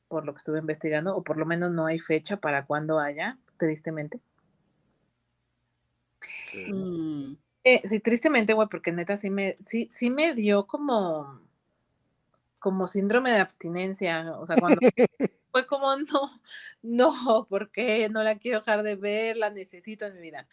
[0.08, 3.38] por lo que estuve investigando, o por lo menos no hay fecha para cuando haya,
[3.58, 4.22] tristemente.
[6.22, 11.42] Sí, mm, eh, sí tristemente, güey, porque neta sí me, sí, sí me dio como,
[12.68, 14.82] como síndrome de abstinencia, o sea, cuando
[15.54, 16.42] fue como, no,
[16.82, 20.50] no, porque no la quiero dejar de ver, la necesito en mi vida.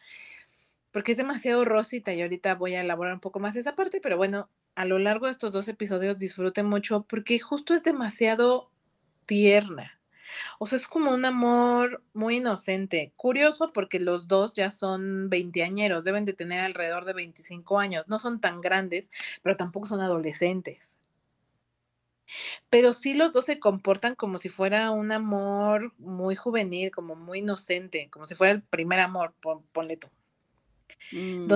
[0.93, 4.17] porque es demasiado rosita y ahorita voy a elaborar un poco más esa parte, pero
[4.17, 8.71] bueno, a lo largo de estos dos episodios disfrute mucho porque justo es demasiado
[9.27, 10.01] tierna.
[10.61, 13.13] O sea, es como un amor muy inocente.
[13.17, 18.07] Curioso porque los dos ya son veinteañeros, deben de tener alrededor de 25 años.
[18.07, 19.11] No son tan grandes,
[19.43, 20.94] pero tampoco son adolescentes.
[22.71, 27.39] Pero sí los dos se comportan como si fuera un amor muy juvenil, como muy
[27.41, 29.35] inocente, como si fuera el primer amor,
[29.73, 30.09] ponle tú.
[31.13, 31.53] Mm,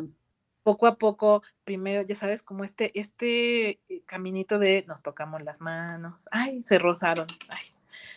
[0.62, 5.62] Poco a poco, primero, ya sabes, como este, este eh, caminito de nos tocamos las
[5.62, 7.64] manos, ay, se rozaron, ay,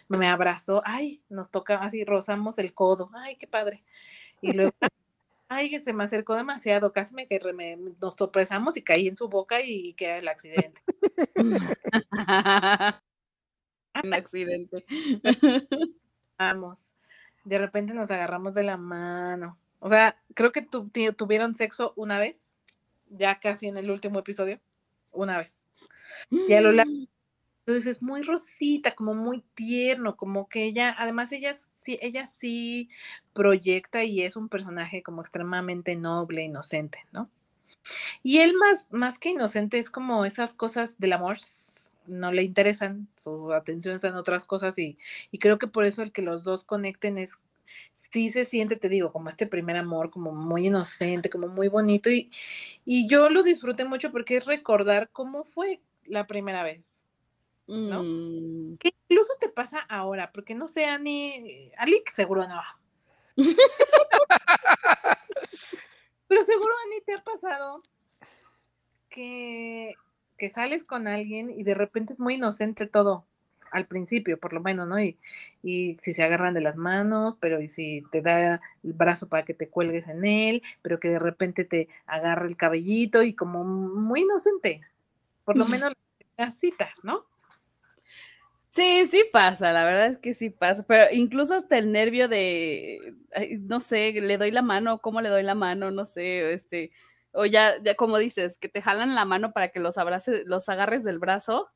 [0.10, 3.86] me abrazó, ay, nos toca, así rozamos el codo, ay, qué padre.
[4.42, 4.72] Y luego,
[5.52, 9.18] ay, que se me acercó demasiado, casi me, que me nos tropezamos y caí en
[9.18, 10.82] su boca y, y queda el accidente.
[14.04, 14.86] Un accidente.
[16.40, 16.92] Vamos,
[17.44, 19.60] de repente nos agarramos de la mano.
[19.80, 22.54] O sea, creo que tu- tuvieron sexo una vez,
[23.10, 24.60] ya casi en el último episodio,
[25.12, 25.66] una vez.
[26.30, 26.92] Y a lo largo
[27.72, 32.90] Entonces es muy rosita, como muy tierno, como que ella, además ella sí, ella sí
[33.32, 37.30] proyecta y es un personaje como extremadamente noble, inocente, ¿no?
[38.24, 41.38] Y él más, más que inocente es como esas cosas del amor,
[42.08, 44.98] no le interesan, su atención está en otras cosas y,
[45.32, 47.40] y creo que por eso el que los dos conecten es,
[47.94, 52.10] sí se siente, te digo, como este primer amor, como muy inocente, como muy bonito
[52.10, 52.32] y,
[52.84, 57.01] y yo lo disfruté mucho porque es recordar cómo fue la primera vez.
[57.67, 58.04] ¿No?
[58.04, 62.62] Mm, que incluso te pasa ahora, porque no sé, Ani, Ali seguro no.
[66.28, 67.82] Pero seguro, Ani, te ha pasado
[69.10, 69.93] que,
[70.38, 73.26] que sales con alguien y de repente es muy inocente todo,
[73.71, 75.00] al principio, por lo menos, ¿no?
[75.00, 75.17] Y,
[75.63, 79.43] y si se agarran de las manos, pero y si te da el brazo para
[79.43, 83.63] que te cuelgues en él, pero que de repente te agarra el cabellito y como
[83.63, 84.82] muy inocente,
[85.45, 85.93] por lo menos
[86.38, 87.26] las citas, ¿no?
[88.74, 93.16] Sí, sí pasa, la verdad es que sí pasa, pero incluso hasta el nervio de,
[93.60, 96.92] no sé, le doy la mano, cómo le doy la mano, no sé, este,
[97.34, 100.70] o ya, ya como dices, que te jalan la mano para que los abraces, los
[100.70, 101.68] agarres del brazo,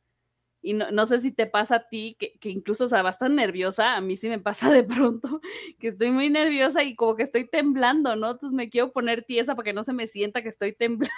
[0.62, 3.20] y no, no sé si te pasa a ti, que, que incluso, o sea, vas
[3.20, 5.42] tan nerviosa, a mí sí me pasa de pronto,
[5.80, 8.32] que estoy muy nerviosa y como que estoy temblando, ¿no?
[8.32, 11.16] Entonces me quiero poner tiesa para que no se me sienta que estoy temblando.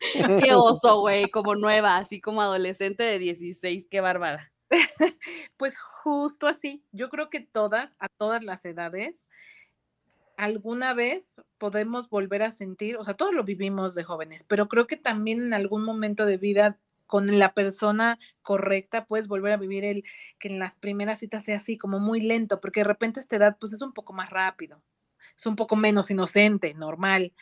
[0.38, 4.52] Qué oso, güey, como nueva, así como adolescente de 16, qué bárbara.
[5.56, 9.28] Pues justo así, yo creo que todas, a todas las edades,
[10.36, 14.86] alguna vez podemos volver a sentir, o sea, todos lo vivimos de jóvenes, pero creo
[14.86, 19.84] que también en algún momento de vida con la persona correcta puedes volver a vivir
[19.84, 20.04] el
[20.38, 23.56] que en las primeras citas sea así como muy lento, porque de repente esta edad
[23.58, 24.82] pues es un poco más rápido,
[25.36, 27.32] es un poco menos inocente, normal,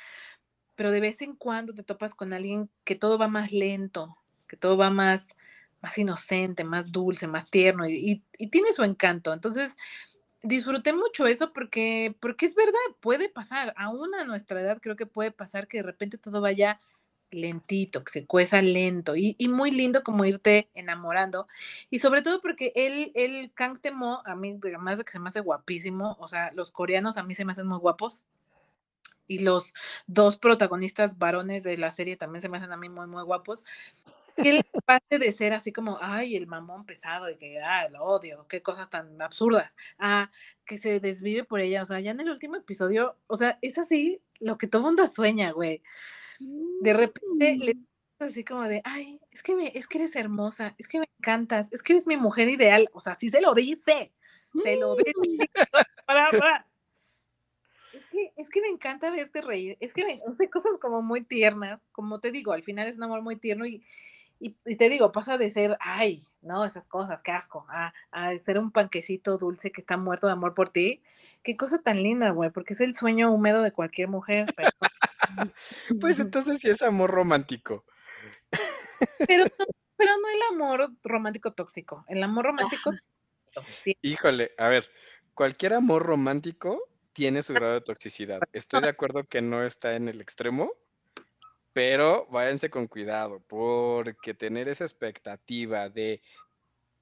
[0.76, 4.16] pero de vez en cuando te topas con alguien que todo va más lento,
[4.48, 5.36] que todo va más
[5.84, 9.34] más inocente, más dulce, más tierno y, y, y, tiene su encanto.
[9.34, 9.76] Entonces,
[10.42, 15.04] disfruté mucho eso porque, porque es verdad, puede pasar, aún a nuestra edad creo que
[15.04, 16.80] puede pasar que de repente todo vaya
[17.30, 21.48] lentito, que se cueza lento y, y muy lindo como irte enamorando
[21.90, 25.28] y sobre todo porque él, el Kang Temo, a mí además de que se me
[25.28, 28.24] hace guapísimo, o sea, los coreanos a mí se me hacen muy guapos
[29.26, 29.74] y los
[30.06, 33.66] dos protagonistas varones de la serie también se me hacen a mí muy, muy guapos
[34.34, 38.04] que él pase de ser así como, ay, el mamón pesado y que, ah, lo
[38.04, 40.30] odio, qué cosas tan absurdas, a
[40.66, 43.78] que se desvive por ella, o sea, ya en el último episodio, o sea, es
[43.78, 45.82] así lo que todo mundo sueña, güey.
[46.38, 47.76] De repente le
[48.18, 51.68] así como de, ay, es que, me, es que eres hermosa, es que me encantas,
[51.72, 54.12] es que eres mi mujer ideal, o sea, sí se lo dice,
[54.62, 55.50] se lo dice,
[56.06, 56.66] palabras.
[57.92, 61.22] Es que, es que me encanta verte reír, es que me hace cosas como muy
[61.22, 63.84] tiernas, como te digo, al final es un amor muy tierno y,
[64.40, 68.36] y, y, te digo, pasa de ser, ay, no, esas cosas, qué asco, a, a,
[68.36, 71.02] ser un panquecito dulce que está muerto de amor por ti.
[71.42, 74.46] Qué cosa tan linda, güey, porque es el sueño húmedo de cualquier mujer.
[74.56, 74.70] Pero...
[76.00, 77.84] pues entonces sí es amor romántico.
[79.26, 79.50] pero, no,
[79.96, 82.92] pero no el amor romántico tóxico, el amor romántico.
[83.66, 83.96] Sí.
[84.02, 84.90] Híjole, a ver,
[85.32, 88.40] cualquier amor romántico tiene su grado de toxicidad.
[88.52, 90.72] Estoy de acuerdo que no está en el extremo,
[91.74, 96.22] pero váyanse con cuidado, porque tener esa expectativa de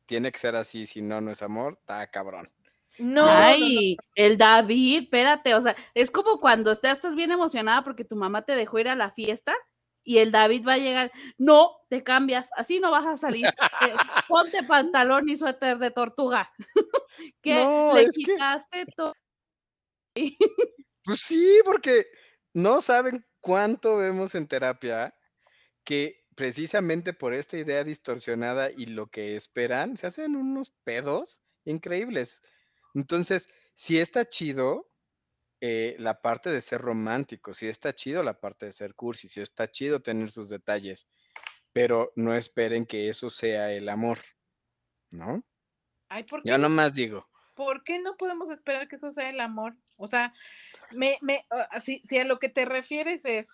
[0.06, 2.50] tiene que ser así, si no, no es amor, está cabrón.
[2.98, 4.10] No, Ay, no, no.
[4.16, 8.42] el David, espérate, o sea, es como cuando estás, estás bien emocionada porque tu mamá
[8.42, 9.54] te dejó ir a la fiesta
[10.04, 13.52] y el David va a llegar, no, te cambias, así no vas a salir, eh,
[14.28, 16.50] ponte pantalón y suéter de tortuga,
[17.42, 18.92] que no, le quitaste que...
[18.96, 19.12] todo.
[21.04, 22.06] Pues sí, porque
[22.54, 25.14] no saben cuánto vemos en terapia
[25.84, 32.42] que precisamente por esta idea distorsionada y lo que esperan, se hacen unos pedos increíbles.
[32.94, 34.90] Entonces, si está chido
[35.60, 39.40] eh, la parte de ser romántico, si está chido la parte de ser cursi, si
[39.40, 41.08] está chido tener sus detalles,
[41.72, 44.18] pero no esperen que eso sea el amor,
[45.10, 45.42] ¿no?
[46.08, 46.68] Ay, ¿por qué Yo no?
[46.68, 49.76] nomás digo, ¿Por qué no podemos esperar que eso sea el amor?
[49.96, 50.32] O sea,
[50.92, 53.48] me, me, ah, si, si a lo que te refieres es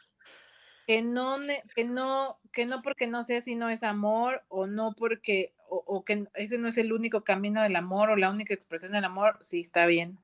[0.87, 1.37] que no,
[1.75, 5.83] que no, que no porque no sea así no es amor, o no porque, o,
[5.87, 9.05] o que ese no es el único camino del amor, o la única expresión del
[9.05, 10.17] amor, sí está bien.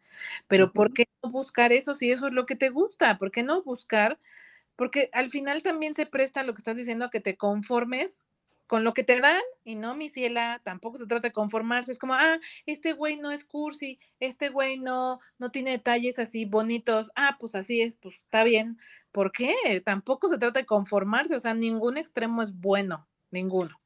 [0.48, 3.18] Pero ¿por qué no buscar eso si eso es lo que te gusta?
[3.18, 4.18] ¿Por qué no buscar?
[4.76, 8.26] Porque al final también se presta lo que estás diciendo a que te conformes
[8.66, 11.98] con lo que te dan y no, mi ciela, tampoco se trata de conformarse, es
[11.98, 17.10] como, ah, este güey no es cursi, este güey no, no tiene detalles así bonitos,
[17.16, 18.78] ah, pues así es, pues está bien.
[19.12, 19.54] ¿Por qué?
[19.84, 23.80] Tampoco se trata de conformarse, o sea, ningún extremo es bueno, ninguno.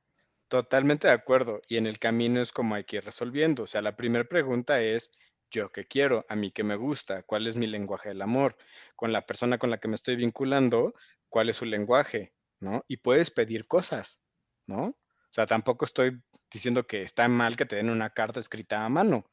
[0.49, 1.61] totalmente de acuerdo.
[1.69, 3.65] Y en el camino es como hay que ir resolviendo.
[3.65, 5.13] O sea, la primera pregunta es,
[5.51, 6.25] ¿yo qué quiero?
[6.29, 7.23] ¿A mí qué me gusta?
[7.23, 8.57] ¿Cuál es mi lenguaje del amor?
[8.97, 10.95] Con la persona con la que me estoy vinculando,
[11.29, 12.33] ¿cuál es su lenguaje?
[12.61, 12.85] ¿No?
[12.89, 14.21] Y puedes pedir cosas,
[14.69, 14.85] ¿no?
[14.89, 14.97] O
[15.33, 19.27] sea, tampoco estoy diciendo que está mal que te den una carta escrita a mano,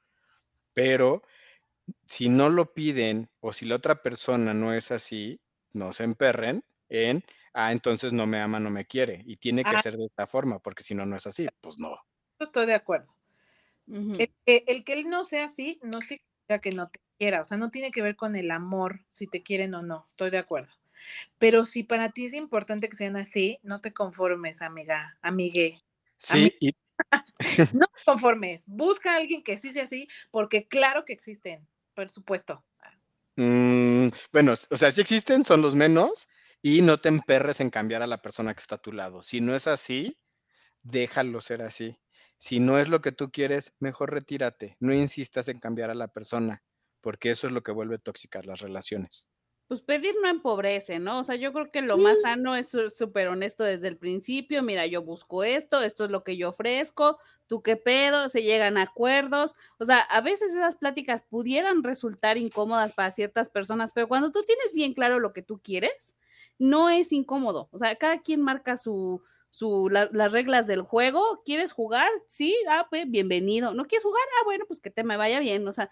[0.74, 1.24] pero
[2.08, 5.42] si no lo piden o si la otra persona no es así,
[5.74, 7.24] no se emperren en,
[7.54, 9.24] ah, entonces no me ama, no me quiere.
[9.26, 9.82] Y tiene que Ah.
[9.84, 11.48] ser de esta forma, porque si no, no es así.
[11.62, 11.92] Pues no.
[12.40, 13.16] Yo Estoy de acuerdo.
[13.88, 17.46] El que, el que él no sea así no significa que no te quiera, o
[17.46, 20.38] sea, no tiene que ver con el amor, si te quieren o no, estoy de
[20.38, 20.74] acuerdo.
[21.38, 25.80] Pero si para ti es importante que sean así, no te conformes, amiga, amigue.
[26.18, 26.72] Sí, y
[27.74, 32.10] No te conformes, busca a alguien que sí sea así, porque claro que existen, por
[32.10, 32.64] supuesto.
[33.36, 36.28] mm, bueno, o sea, si existen, son los menos,
[36.62, 39.22] y no te emperres en cambiar a la persona que está a tu lado.
[39.22, 40.18] Si no es así,
[40.82, 42.00] déjalo ser así.
[42.40, 44.76] Si no es lo que tú quieres, mejor retírate.
[44.80, 46.64] No insistas en cambiar a la persona,
[47.02, 49.30] porque eso es lo que vuelve tóxicas las relaciones.
[49.68, 51.20] Pues pedir no empobrece, ¿no?
[51.20, 54.62] O sea, yo creo que lo más sano es súper honesto desde el principio.
[54.62, 58.78] Mira, yo busco esto, esto es lo que yo ofrezco, tú qué pedo, se llegan
[58.78, 59.56] a acuerdos.
[59.80, 64.44] O sea, a veces esas pláticas pudieran resultar incómodas para ciertas personas, pero cuando tú
[64.44, 66.14] tienes bien claro lo que tú quieres,
[66.60, 67.68] no es incómodo.
[67.72, 71.42] O sea, cada quien marca su, su, la- las reglas del juego.
[71.44, 72.10] ¿Quieres jugar?
[72.28, 73.74] Sí, ah, pues bienvenido.
[73.74, 74.24] ¿No quieres jugar?
[74.40, 75.68] Ah, bueno, pues que te me vaya bien.
[75.68, 75.90] O sea,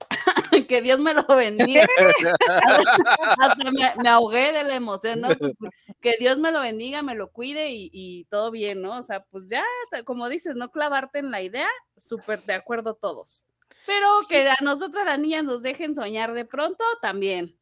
[0.68, 1.86] que Dios me lo bendiga.
[3.38, 5.36] Hasta me, me ahogué de la emoción, ¿no?
[5.38, 5.58] Pues,
[6.00, 8.98] que Dios me lo bendiga, me lo cuide y, y todo bien, ¿no?
[8.98, 9.62] O sea, pues ya,
[10.04, 13.44] como dices, no clavarte en la idea, súper de acuerdo todos.
[13.86, 14.34] Pero Sí.
[14.34, 17.56] que a nosotras las niñas nos dejen soñar de pronto, también.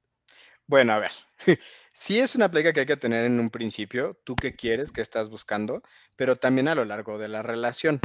[0.66, 1.12] Bueno, a ver,
[1.92, 5.02] sí es una plática que hay que tener en un principio, tú qué quieres, qué
[5.02, 5.82] estás buscando,
[6.16, 8.00] pero también a lo largo de la relación,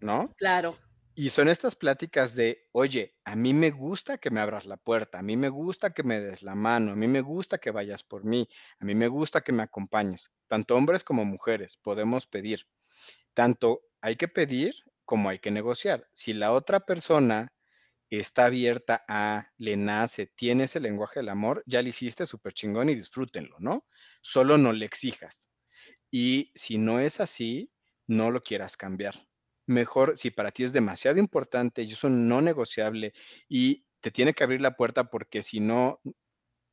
[0.00, 0.30] ¿no?
[0.36, 0.76] Claro.
[1.16, 5.20] Y son estas pláticas de, oye, a mí me gusta que me abras la puerta,
[5.20, 8.02] a mí me gusta que me des la mano, a mí me gusta que vayas
[8.02, 8.48] por mí,
[8.80, 10.32] a mí me gusta que me acompañes.
[10.48, 12.66] Tanto hombres como mujeres podemos pedir.
[13.32, 16.08] Tanto hay que pedir como hay que negociar.
[16.12, 17.52] Si la otra persona
[18.10, 22.90] está abierta a, le nace, tiene ese lenguaje del amor, ya le hiciste súper chingón
[22.90, 23.86] y disfrútenlo, ¿no?
[24.20, 25.48] Solo no le exijas.
[26.10, 27.72] Y si no es así,
[28.08, 29.14] no lo quieras cambiar.
[29.66, 33.12] Mejor, si para ti es demasiado importante y es un no negociable
[33.48, 36.00] y te tiene que abrir la puerta porque si no,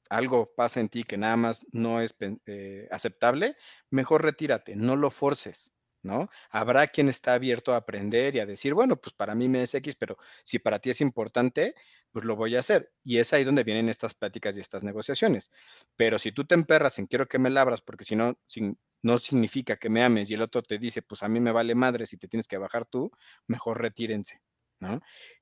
[0.10, 2.16] algo pasa en ti que nada más no es
[2.46, 3.56] eh, aceptable,
[3.90, 5.74] mejor retírate, no lo forces,
[6.04, 6.30] ¿no?
[6.50, 9.74] Habrá quien está abierto a aprender y a decir, bueno, pues para mí me es
[9.76, 11.76] X, pero si para ti es importante,
[12.12, 12.92] pues lo voy a hacer.
[13.04, 15.52] Y es ahí donde vienen estas pláticas y estas negociaciones.
[15.96, 19.18] Pero si tú te emperras en quiero que me labras, porque si no, sin- no
[19.20, 22.06] significa que me ames y el otro te dice, pues a mí me vale madre
[22.06, 23.12] si te tienes que bajar tú,
[23.48, 24.42] mejor retírense,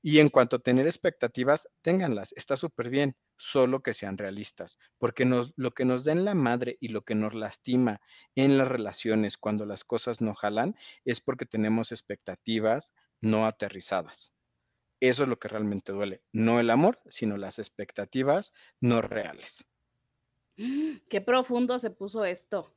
[0.02, 5.24] Y en cuanto a tener expectativas, ténganlas, está súper bien, solo que sean realistas, porque
[5.24, 8.00] lo que nos da en la madre y lo que nos lastima
[8.34, 10.74] en las relaciones cuando las cosas no jalan
[11.04, 14.34] es porque tenemos expectativas no aterrizadas.
[15.00, 19.66] Eso es lo que realmente duele, no el amor, sino las expectativas no reales.
[21.08, 22.74] Qué profundo se puso esto,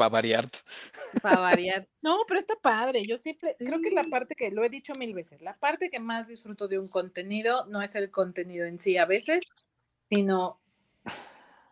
[0.00, 0.48] Para variar.
[1.22, 1.84] para variar.
[2.00, 3.02] No, pero está padre.
[3.06, 5.42] Yo siempre creo que es la parte que lo he dicho mil veces.
[5.42, 9.04] La parte que más disfruto de un contenido no es el contenido en sí a
[9.04, 9.40] veces,
[10.08, 10.58] sino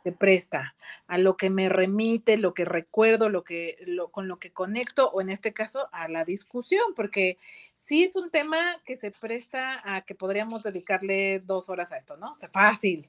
[0.04, 0.76] se presta
[1.06, 5.08] a lo que me remite, lo que recuerdo, lo que lo, con lo que conecto
[5.10, 7.38] o en este caso a la discusión, porque
[7.72, 12.18] sí es un tema que se presta a que podríamos dedicarle dos horas a esto,
[12.18, 12.32] ¿no?
[12.32, 13.08] O sea, fácil.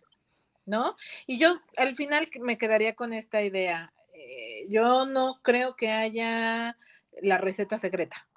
[0.66, 0.96] ¿no?
[1.26, 3.92] Y yo al final me quedaría con esta idea.
[4.32, 6.78] Eh, yo no creo que haya
[7.22, 8.28] la receta secreta.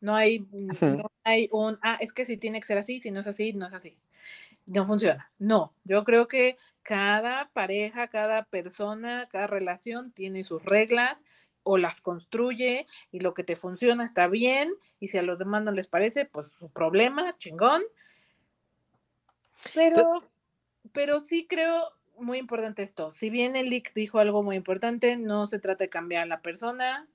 [0.00, 3.18] No hay, no hay un, ah, es que si tiene que ser así, si no
[3.18, 3.98] es así, no es así.
[4.66, 5.32] No funciona.
[5.38, 11.24] No, yo creo que cada pareja, cada persona, cada relación tiene sus reglas
[11.64, 14.70] o las construye y lo que te funciona está bien
[15.00, 17.82] y si a los demás no les parece, pues su problema, chingón.
[19.74, 20.22] Pero,
[20.92, 23.10] pero sí creo muy importante esto.
[23.10, 26.40] Si bien el leak dijo algo muy importante, no se trata de cambiar a la
[26.40, 27.08] persona,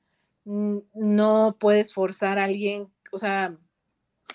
[0.45, 3.55] no puedes forzar a alguien, o sea,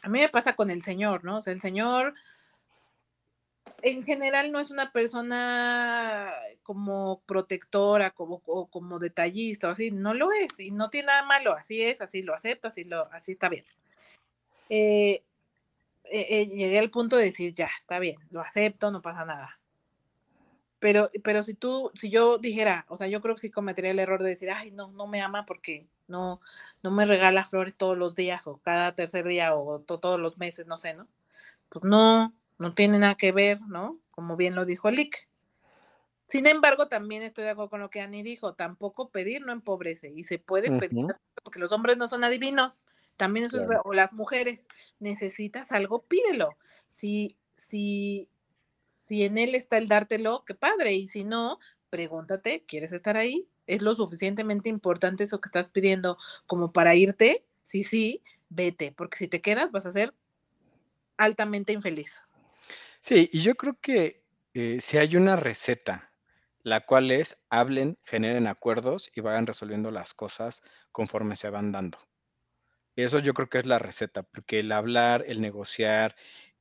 [0.02, 1.38] a mí me pasa con el señor, ¿no?
[1.38, 2.14] O sea, el señor
[3.82, 6.30] en general no es una persona
[6.62, 11.52] como protectora, como, como detallista, o así, no lo es, y no tiene nada malo,
[11.52, 13.64] así es, así lo acepto, así, lo, así está bien.
[14.70, 15.22] Eh,
[16.04, 19.58] eh, eh, llegué al punto de decir, ya, está bien, lo acepto, no pasa nada.
[20.84, 23.98] Pero, pero si tú, si yo dijera, o sea, yo creo que sí cometería el
[23.98, 26.42] error de decir, ay, no, no me ama porque no,
[26.82, 30.66] no me regala flores todos los días o cada tercer día o todos los meses,
[30.66, 31.08] no sé, ¿no?
[31.70, 33.98] Pues no, no tiene nada que ver, ¿no?
[34.10, 35.26] Como bien lo dijo Lick.
[36.26, 40.12] Sin embargo, también estoy de acuerdo con lo que Annie dijo, tampoco pedir no empobrece
[40.14, 41.06] y se puede pedir
[41.42, 44.68] porque los hombres no son adivinos, también eso es, o las mujeres,
[44.98, 46.58] necesitas algo, pídelo.
[46.88, 48.28] Si, si,
[48.84, 51.58] si en él está el dártelo, qué padre, y si no,
[51.90, 53.48] pregúntate, ¿quieres estar ahí?
[53.66, 57.44] ¿Es lo suficientemente importante eso que estás pidiendo como para irte?
[57.62, 60.14] Sí, sí, vete, porque si te quedas vas a ser
[61.16, 62.22] altamente infeliz.
[63.00, 64.22] Sí, y yo creo que
[64.54, 66.12] eh, si hay una receta,
[66.62, 70.62] la cual es hablen, generen acuerdos y vayan resolviendo las cosas
[70.92, 71.98] conforme se van dando.
[72.96, 76.14] Eso yo creo que es la receta, porque el hablar, el negociar,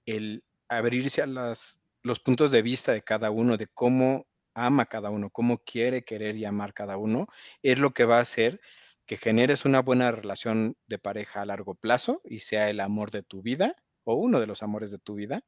[0.06, 5.10] el abrirse a las, los puntos de vista de cada uno, de cómo ama cada
[5.10, 7.28] uno, cómo quiere querer y amar cada uno,
[7.64, 8.62] es lo que va a hacer
[9.06, 13.24] que generes una buena relación de pareja a largo plazo y sea el amor de
[13.24, 15.44] tu vida o uno de los amores de tu vida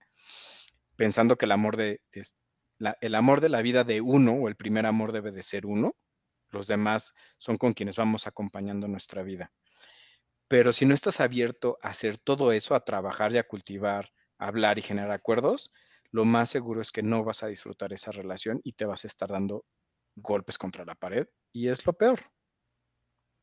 [0.96, 2.02] pensando que el amor de,
[3.02, 5.96] el amor de la vida de uno o el primer amor debe de ser uno,
[6.50, 9.52] los demás son con quienes vamos acompañando nuestra vida.
[10.48, 14.48] Pero si no estás abierto a hacer todo eso, a trabajar y a cultivar, a
[14.48, 15.72] hablar y generar acuerdos,
[16.16, 19.08] lo más seguro es que no vas a disfrutar esa relación y te vas a
[19.08, 19.66] estar dando
[20.16, 22.20] golpes contra la pared y es lo peor.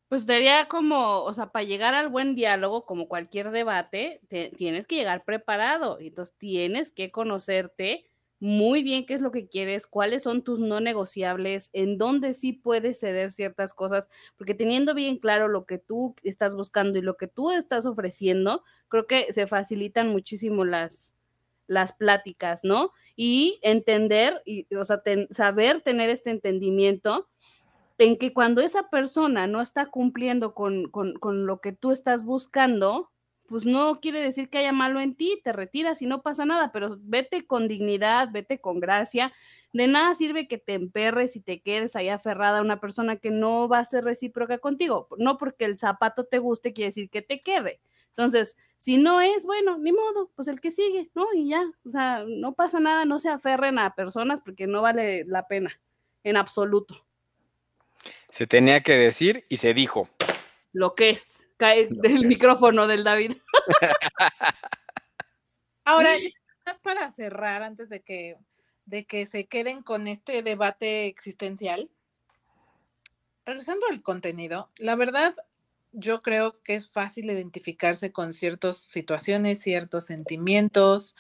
[0.09, 4.23] Pues sería como, o sea, para llegar al buen diálogo, como cualquier debate,
[4.57, 5.99] tienes que llegar preparado.
[6.01, 8.11] Entonces tienes que conocerte
[8.41, 12.55] muy bien qué es lo que quieres, cuáles son tus no negociables, en dónde sí
[12.55, 14.09] puedes ceder ciertas cosas,
[14.39, 18.65] porque teniendo bien claro lo que tú estás buscando y lo que tú estás ofreciendo,
[18.89, 21.15] creo que se facilitan muchísimo las,
[21.73, 22.93] las pláticas, ¿no?
[23.17, 27.29] Y entender, y, o sea, saber tener este entendimiento
[27.99, 30.91] en que cuando esa persona no está cumpliendo con,
[31.47, 33.11] lo que tú estás buscando,
[33.47, 36.73] pues no quiere decir que haya malo en ti, te retiras y no pasa nada,
[36.73, 39.33] pero vete con dignidad, vete con gracia.
[39.73, 43.31] De nada sirve que te emperres y te quedes ahí aferrada a una persona que
[43.31, 45.09] no va a ser recíproca contigo.
[45.19, 47.81] No porque el zapato te guste quiere decir que te quede.
[48.09, 51.27] Entonces, si no es, bueno, ni modo, pues el que sigue, ¿no?
[51.35, 55.25] Y ya, o sea, no pasa nada, no se aferren a personas porque no vale
[55.25, 55.71] la pena
[56.23, 57.07] en absoluto.
[58.29, 60.09] Se tenía que decir y se dijo.
[60.73, 61.42] Lo que es.
[61.63, 63.35] Cae del micrófono del David.
[65.85, 66.11] Ahora,
[66.67, 68.37] más para cerrar, antes de que,
[68.85, 71.89] de que se queden con este debate existencial,
[73.47, 75.37] regresando al contenido, la verdad,
[75.93, 81.15] yo creo que es fácil identificarse con ciertas situaciones, ciertos sentimientos,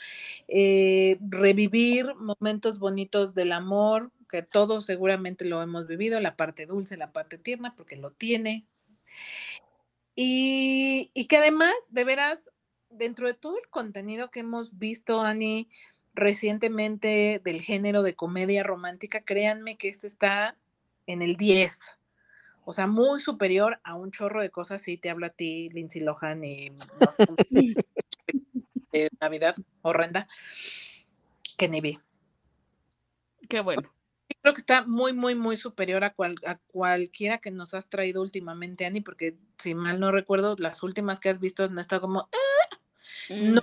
[0.49, 6.97] eh, revivir momentos bonitos del amor, que todos seguramente lo hemos vivido, la parte dulce,
[6.97, 8.66] la parte tierna, porque lo tiene.
[10.14, 12.50] Y, y que además, de veras,
[12.90, 15.68] dentro de todo el contenido que hemos visto, Ani,
[16.14, 20.56] recientemente del género de comedia romántica, créanme que este está
[21.06, 21.80] en el 10.
[22.64, 24.82] O sea, muy superior a un chorro de cosas.
[24.82, 26.70] Sí, te habla a ti, Lindsay Lohan y
[29.20, 30.28] Navidad horrenda
[31.56, 31.98] que ni vi.
[33.48, 33.90] Qué bueno
[34.43, 36.14] creo que está muy, muy, muy superior a,
[36.47, 41.20] a cualquiera que nos has traído últimamente, Ani, porque si mal no recuerdo, las últimas
[41.20, 42.28] que has visto han estado como...
[42.32, 42.76] Ah",
[43.30, 43.61] no,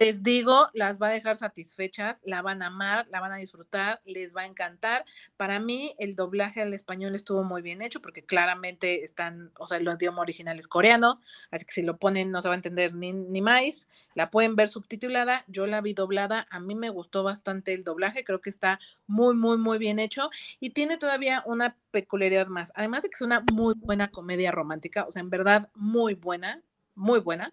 [0.00, 4.00] Les digo, las va a dejar satisfechas, la van a amar, la van a disfrutar,
[4.04, 5.04] les va a encantar.
[5.36, 9.78] Para mí, el doblaje al español estuvo muy bien hecho porque claramente están, o sea,
[9.78, 11.20] el idioma original es coreano,
[11.50, 13.88] así que si lo ponen no se va a entender ni, ni más.
[14.14, 18.24] La pueden ver subtitulada, yo la vi doblada, a mí me gustó bastante el doblaje,
[18.24, 18.78] creo que está
[19.08, 20.30] muy, muy, muy bien hecho
[20.60, 25.06] y tiene todavía una peculiaridad más, además de que es una muy buena comedia romántica,
[25.06, 26.62] o sea, en verdad muy buena,
[26.94, 27.52] muy buena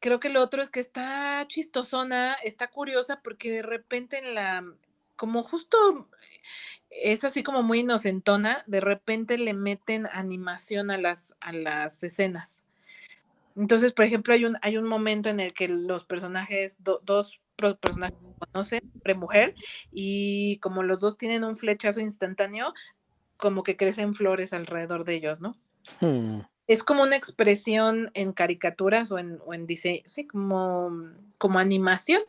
[0.00, 4.64] creo que lo otro es que está chistosona, está curiosa porque de repente en la,
[5.16, 6.08] como justo
[6.90, 12.64] es así como muy inocentona, de repente le meten animación a las, a las escenas.
[13.56, 17.40] Entonces, por ejemplo, hay un, hay un momento en el que los personajes, dos
[17.80, 18.16] personajes
[18.52, 19.54] conocen, hombre mujer,
[19.92, 22.72] y como los dos tienen un flechazo instantáneo,
[23.36, 25.56] como que crecen flores alrededor de ellos, ¿no?
[26.00, 26.40] Hmm
[26.70, 30.92] es como una expresión en caricaturas o en, o en diseño, sí, como,
[31.36, 32.22] como animación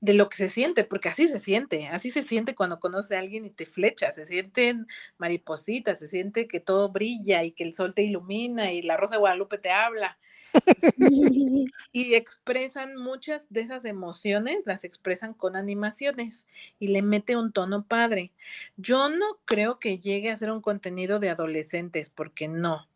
[0.00, 3.18] de lo que se siente, porque así se siente, así se siente cuando conoce a
[3.18, 4.86] alguien y te flecha, se sienten
[5.18, 9.16] maripositas, se siente que todo brilla y que el sol te ilumina y la rosa
[9.16, 10.16] de Guadalupe te habla.
[11.92, 16.46] y expresan muchas de esas emociones, las expresan con animaciones
[16.78, 18.32] y le mete un tono padre.
[18.76, 22.88] Yo no creo que llegue a ser un contenido de adolescentes, porque no.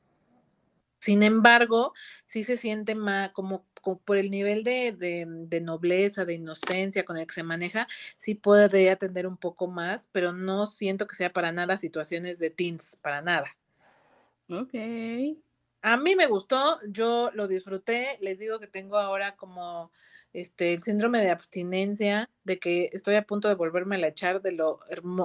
[1.00, 1.94] Sin embargo,
[2.26, 3.64] sí se siente más como,
[4.04, 7.86] por el nivel de, de, nobleza, de inocencia con el que se maneja,
[8.16, 12.50] sí puede atender un poco más, pero no siento que sea para nada situaciones de
[12.50, 13.56] teens, para nada.
[14.48, 14.74] Ok.
[15.82, 19.92] A mí me gustó, yo lo disfruté, les digo que tengo ahora como
[20.32, 24.42] este el síndrome de abstinencia, de que estoy a punto de volverme a la echar
[24.42, 24.80] de lo,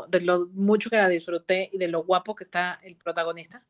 [0.07, 3.65] de lo mucho que la disfruté y de lo guapo que está el protagonista.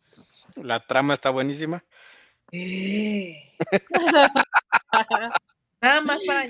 [0.56, 1.84] La trama está buenísima.
[5.82, 6.48] Nada más para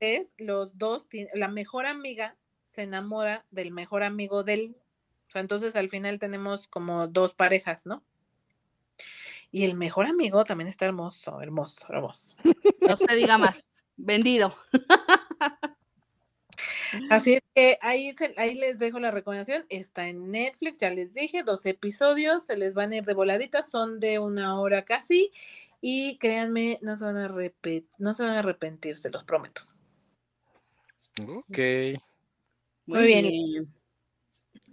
[0.00, 4.76] es los dos, la mejor amiga se enamora del mejor amigo del,
[5.28, 8.02] o sea, entonces al final tenemos como dos parejas, ¿no?
[9.54, 12.34] Y el mejor amigo también está hermoso, hermoso, hermoso.
[12.80, 13.68] No se diga más.
[13.96, 14.52] Vendido.
[17.08, 19.64] Así es que ahí, ahí les dejo la recomendación.
[19.68, 23.62] Está en Netflix, ya les dije, dos episodios, se les van a ir de voladita,
[23.62, 25.30] son de una hora casi.
[25.80, 27.28] Y créanme, no se van a,
[27.98, 29.62] no se van a arrepentir, se los prometo.
[31.28, 31.58] Ok.
[32.86, 33.72] Muy, bien.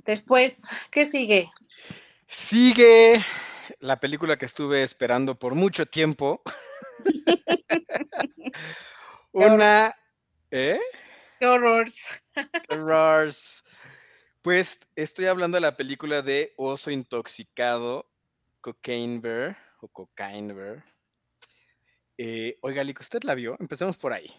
[0.06, 1.52] Después, ¿qué sigue?
[2.26, 3.22] Sigue
[3.80, 6.42] la película que estuve esperando por mucho tiempo.
[9.32, 9.96] Una.
[10.52, 10.80] ¿Eh?
[11.40, 11.92] Qué horror.
[14.42, 18.10] Pues estoy hablando de la película de Oso Intoxicado,
[18.60, 20.84] Cocaine Bear o Cocaine Bear.
[22.18, 23.56] Eh, oiga, Lico, ¿usted la vio?
[23.60, 24.30] Empecemos por ahí.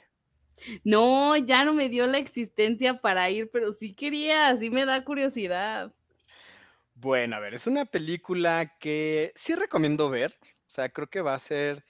[0.85, 5.05] No, ya no me dio la existencia para ir, pero sí quería, sí me da
[5.05, 5.93] curiosidad.
[7.03, 10.39] Bueno, a ver, es una película que sí recomiendo ver.
[10.41, 11.85] O sea, creo que va a ser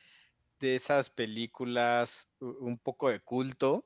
[0.58, 3.84] de esas películas un poco de culto.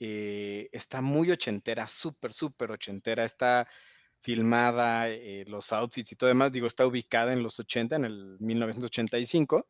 [0.00, 3.26] Eh, está muy ochentera, súper, súper ochentera.
[3.26, 3.68] Está
[4.22, 6.52] filmada, eh, los outfits y todo demás.
[6.52, 9.66] Digo, está ubicada en los 80, en el 1985.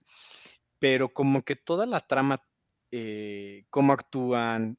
[0.79, 2.39] Pero como que toda la trama,
[2.93, 4.79] eh, cómo actúan,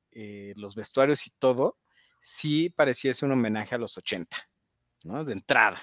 [0.55, 1.79] los vestuarios y todo,
[2.21, 4.37] sí pareciese un homenaje a los 80.
[5.05, 5.79] De entrada.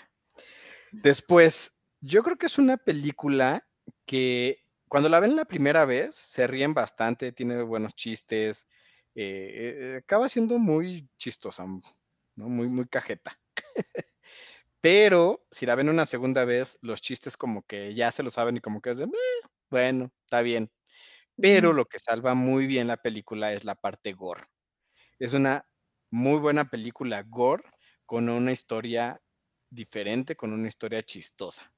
[0.91, 3.65] Después, yo creo que es una película
[4.05, 4.59] que
[4.89, 8.67] cuando la ven la primera vez se ríen bastante, tiene buenos chistes,
[9.15, 11.65] eh, eh, acaba siendo muy chistosa,
[12.35, 13.39] muy, muy cajeta.
[14.81, 18.57] Pero si la ven una segunda vez, los chistes como que ya se lo saben
[18.57, 19.07] y como que es de,
[19.71, 20.73] bueno, está bien.
[21.37, 24.43] Pero lo que salva muy bien la película es la parte gore.
[25.21, 25.65] Es una
[26.11, 27.65] muy buena película gore
[28.07, 29.21] con una historia
[29.71, 31.73] diferente, con una historia chistosa.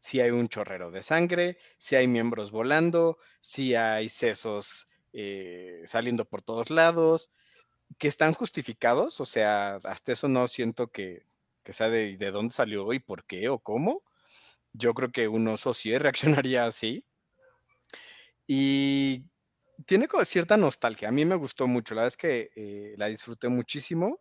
[0.00, 6.24] Si hay un chorrero de sangre, si hay miembros volando, si hay sesos eh, saliendo
[6.24, 7.30] por todos lados,
[7.98, 11.24] que están justificados, o sea, hasta eso no siento que,
[11.64, 14.02] sea de, de, dónde salió y por qué o cómo.
[14.72, 17.04] Yo creo que un oso sí reaccionaría así.
[18.46, 19.24] Y
[19.84, 21.08] tiene cierta nostalgia.
[21.08, 24.20] A mí me gustó mucho, la verdad es que eh, la disfruté muchísimo.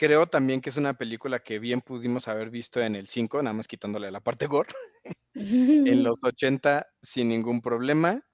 [0.00, 3.52] Creo también que es una película que bien pudimos haber visto en el 5, nada
[3.52, 4.72] más quitándole la parte gore,
[5.34, 8.26] en los 80 sin ningún problema.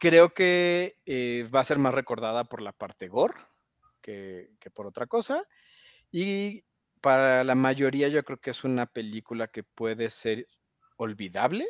[0.00, 3.34] Creo que eh, va a ser más recordada por la parte gore
[4.00, 5.44] que, que por otra cosa.
[6.10, 6.64] Y
[7.00, 10.48] para la mayoría yo creo que es una película que puede ser
[10.96, 11.68] olvidable,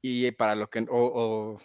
[0.00, 1.60] Y para lo que, o,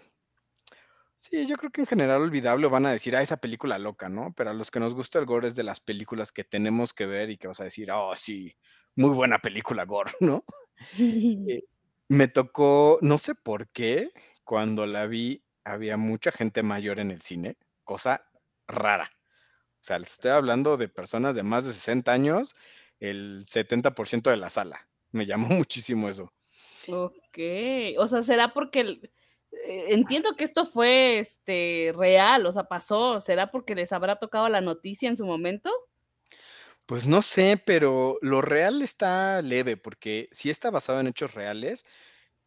[1.20, 4.34] sí, yo creo que en general olvidable van a decir, ah, esa película loca, ¿no?
[4.36, 7.06] Pero a los que nos gusta el gore es de las películas que tenemos que
[7.06, 8.56] ver y que vas a decir, oh, sí,
[8.96, 10.44] muy buena película gore, ¿no?
[11.00, 11.64] Eh,
[12.08, 14.12] me tocó, no sé por qué,
[14.44, 18.26] cuando la vi, había mucha gente mayor en el cine, cosa
[18.68, 19.12] rara.
[19.14, 22.56] O sea, estoy hablando de personas de más de 60 años,
[23.00, 24.88] el 70% de la sala.
[25.12, 26.34] Me llamó muchísimo eso.
[26.88, 27.40] Ok,
[27.98, 29.12] o sea, será porque eh,
[29.64, 34.62] entiendo que esto fue este real, o sea, pasó, ¿será porque les habrá tocado la
[34.62, 35.72] noticia en su momento?
[36.86, 41.86] Pues no sé, pero lo real está leve, porque si está basado en hechos reales.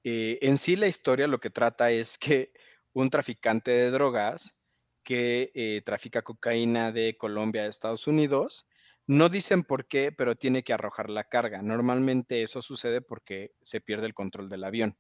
[0.05, 2.53] Eh, en sí la historia lo que trata es que
[2.93, 4.55] un traficante de drogas
[5.03, 8.67] que eh, trafica cocaína de Colombia a Estados Unidos,
[9.07, 11.63] no dicen por qué, pero tiene que arrojar la carga.
[11.63, 14.99] Normalmente eso sucede porque se pierde el control del avión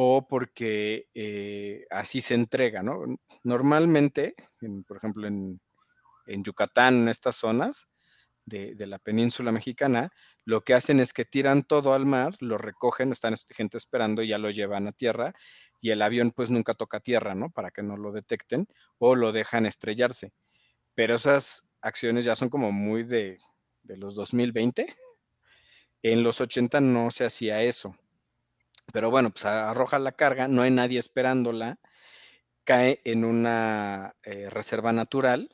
[0.00, 3.00] o porque eh, así se entrega, ¿no?
[3.42, 4.36] Normalmente,
[4.86, 5.60] por ejemplo, en,
[6.44, 7.88] Yucatán, en estas zonas,
[8.44, 10.12] de, la península mexicana,
[10.44, 14.28] lo que hacen es que tiran todo al mar, lo recogen, están gente esperando y
[14.28, 15.32] ya lo llevan a tierra
[15.80, 17.50] y el avión pues nunca toca tierra, ¿no?
[17.50, 18.68] Para que no lo detecten
[18.98, 20.30] o lo dejan estrellarse.
[20.94, 23.38] Pero esas acciones ya son como muy de,
[23.82, 24.86] de los 2020.
[26.04, 27.96] En los 80 no se hacía eso.
[28.92, 31.78] Pero bueno, pues arroja la carga, no hay nadie esperándola,
[32.64, 35.48] cae en una eh, reserva natural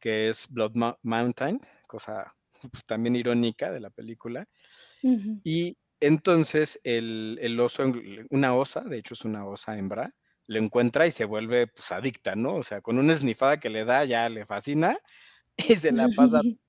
[0.00, 0.72] que es Blood
[1.02, 2.34] Mountain, cosa
[2.70, 4.48] pues, también irónica de la película.
[5.44, 7.84] Y entonces el, oso,
[8.30, 10.14] una osa, de hecho es una osa hembra,
[10.46, 12.56] le encuentra y se vuelve pues adicta, ¿no?
[12.56, 14.98] O sea, con una esnifada que le da ya le fascina
[15.56, 16.40] y se la pasa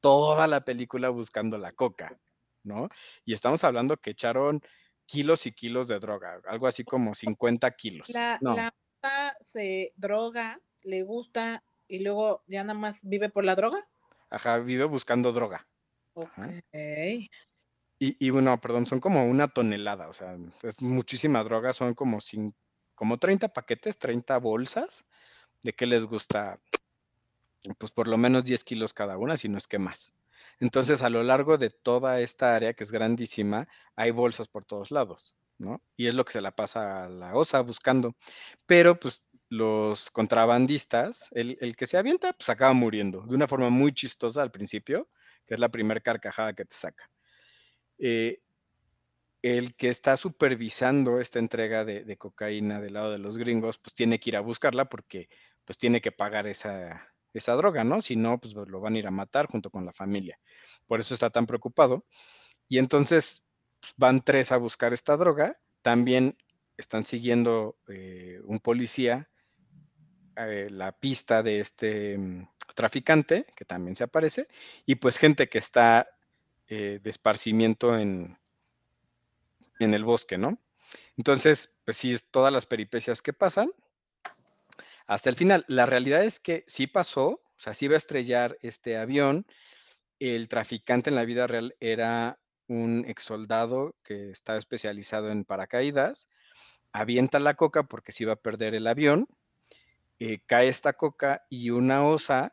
[0.00, 2.18] toda la película buscando la coca,
[2.62, 2.88] ¿no?
[3.24, 4.60] Y estamos hablando que echaron
[5.08, 8.10] kilos y kilos de droga, algo así como 50 kilos.
[8.10, 13.56] La, la osa se droga, le gusta y luego ya nada más vive por la
[13.56, 13.88] droga.
[14.30, 15.66] Ajá, vive buscando droga.
[16.12, 16.28] Ok.
[18.00, 22.18] Y, bueno, perdón, son como una tonelada, o sea, es muchísima droga, son como,
[22.94, 25.08] como 30 paquetes, 30 bolsas,
[25.64, 26.60] de qué les gusta,
[27.76, 30.14] pues por lo menos 10 kilos cada una, si no es que más.
[30.60, 34.90] Entonces, a lo largo de toda esta área, que es grandísima, hay bolsas por todos
[34.90, 35.82] lados, ¿no?
[35.96, 38.16] Y es lo que se la pasa a la OSA buscando.
[38.66, 43.92] Pero, pues, los contrabandistas, el, que se avienta, pues acaba muriendo de una forma muy
[43.92, 45.08] chistosa al principio,
[45.46, 47.10] que es la primera carcajada que te saca.
[47.98, 48.40] Eh,
[49.42, 54.18] el que está supervisando esta entrega de, cocaína del lado de los gringos, pues tiene
[54.18, 55.28] que ir a buscarla porque
[55.64, 58.00] pues tiene que pagar esa, esa droga, ¿no?
[58.00, 60.38] Si no, pues lo van a ir a matar junto con la familia.
[60.86, 62.06] Por eso está tan preocupado.
[62.68, 63.46] Y entonces
[63.80, 65.58] pues, van tres a buscar esta droga.
[65.82, 66.36] También
[66.76, 69.28] están siguiendo eh, un policía
[70.36, 74.46] eh, la pista de este mm, traficante, que también se aparece,
[74.86, 76.08] y pues gente que está
[76.68, 78.38] eh, de esparcimiento en,
[79.80, 80.60] en el bosque, ¿no?
[81.16, 83.72] Entonces, pues sí, todas las peripecias que pasan
[85.08, 85.64] hasta el final.
[85.66, 89.44] La realidad es que sí pasó, o sea, sí iba a estrellar este avión.
[90.20, 92.38] El traficante en la vida real era
[92.68, 96.28] un ex soldado que estaba especializado en paracaídas.
[96.92, 99.26] Avienta la coca porque se iba a perder el avión
[100.20, 102.52] eh, cae esta coca y una osa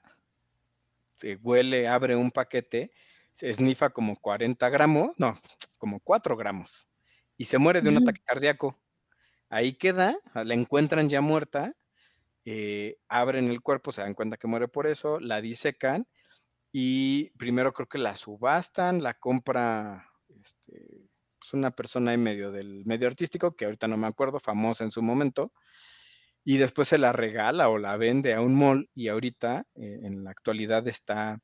[1.17, 2.91] se huele, abre un paquete,
[3.31, 5.39] se esnifa como 40 gramos, no,
[5.79, 6.87] como 4 gramos,
[7.37, 8.77] y se muere de un ataque cardíaco.
[9.49, 11.73] Ahí queda, la encuentran ya muerta,
[12.45, 16.07] eh, abren el cuerpo, se dan cuenta que muere por eso, la disecan
[16.71, 22.85] y primero creo que la subastan, la compra este, pues una persona en medio del
[22.85, 25.51] medio artístico, que ahorita no me acuerdo, famosa en su momento,
[26.43, 30.23] y después se la regala o la vende a un mall y ahorita eh, en
[30.23, 31.39] la actualidad está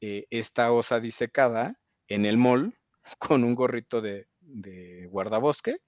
[0.00, 2.78] eh, esta osa disecada en el mall
[3.18, 4.26] con un gorrito de,
[5.10, 5.78] guardabosque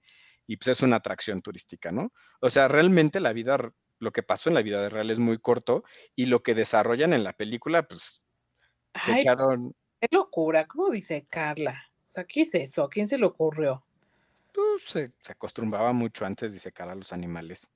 [0.47, 2.11] y pues es una atracción turística, ¿no?
[2.41, 3.57] O sea, realmente la vida,
[3.99, 5.83] lo que pasó en la vida real es muy corto
[6.15, 8.23] y lo que desarrollan en la película, pues
[9.03, 9.75] se echaron...
[10.01, 11.83] Qué locura, ¿cómo dice Carla?
[12.07, 12.83] O sea, ¿qué es eso?
[12.83, 13.83] ¿A quién se le ocurrió?
[14.53, 17.69] Pues se, se acostumbraba mucho antes de disecar a los animales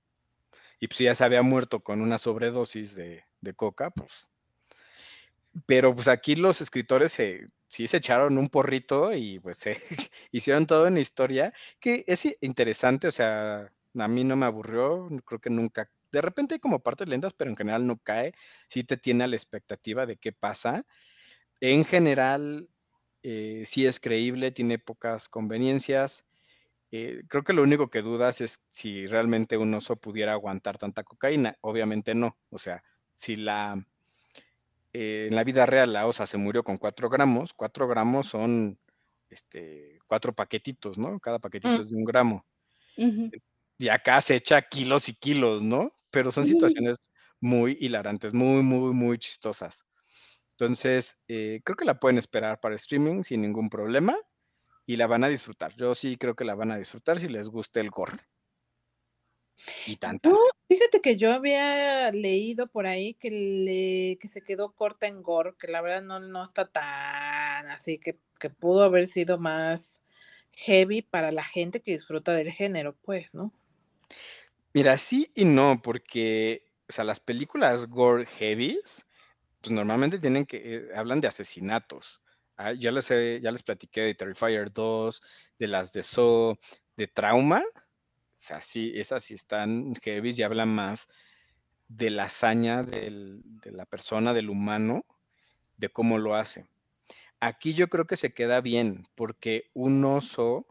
[0.83, 3.23] y pues ya se había muerto con una sobredosis de,
[3.55, 4.27] coca, pues.
[5.65, 7.13] Pero pues aquí los escritores
[7.67, 9.77] sí se echaron un porrito y pues se
[10.31, 15.07] hicieron todo en la historia, que es interesante, o sea, a mí no me aburrió,
[15.23, 18.33] creo que nunca, de repente hay como partes lentas, pero en general no cae,
[18.69, 20.85] sí te tiene a la expectativa de qué pasa.
[21.61, 22.69] En general,
[23.23, 26.27] eh, sí es creíble, tiene pocas conveniencias.
[26.91, 31.03] Eh, creo que lo único que dudas es si realmente un oso pudiera aguantar tanta
[31.03, 31.57] cocaína.
[31.61, 32.37] Obviamente no.
[32.51, 32.83] O sea,
[33.13, 33.85] si la
[34.93, 38.79] eh, en la vida real la osa se murió con 4 gramos, 4 gramos son
[39.29, 41.19] este, cuatro paquetitos, ¿no?
[41.19, 41.81] Cada paquetito Mm.
[41.81, 42.45] es de un gramo.
[43.77, 45.91] Y acá se echa kilos y kilos, ¿no?
[46.13, 47.11] Pero son situaciones
[47.41, 49.85] muy hilarantes, muy, muy, muy chistosas.
[50.51, 54.15] Entonces, eh, creo que la pueden esperar para streaming sin ningún problema
[54.85, 55.75] y la van a disfrutar.
[55.75, 58.17] Yo sí creo que la van a disfrutar si les gusta el gore.
[59.87, 60.29] Y tanto.
[60.29, 60.37] No,
[60.67, 65.55] fíjate que yo había leído por ahí que, le, que se quedó corta en gore,
[65.59, 70.01] que la verdad no, no está tan así, que, que pudo haber sido más
[70.53, 73.51] heavy para la gente que disfruta del género, pues, ¿no?
[74.73, 79.05] Mira, sí y no, porque, o sea, las películas gore heavies,
[79.61, 82.21] pues normalmente tienen que, eh, hablan de asesinatos.
[82.57, 85.21] Ah, ya les, ya les platiqué de Terrifier 2,
[85.59, 86.57] de las de Saw,
[86.97, 87.59] de Trauma.
[87.61, 91.07] O sea, sí, esas sí están heavies y hablan más
[91.89, 95.05] de la hazaña del- de la persona, del humano,
[95.77, 96.67] de cómo lo hace.
[97.41, 100.67] Aquí yo creo que se queda bien, porque un oso,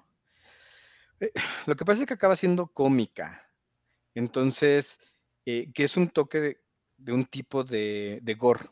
[1.21, 1.33] eh,
[1.67, 3.49] lo que pasa es que acaba siendo cómica.
[4.15, 5.01] Entonces,
[5.47, 6.59] eh, que es un toque
[6.99, 8.67] de, un tipo de, gore,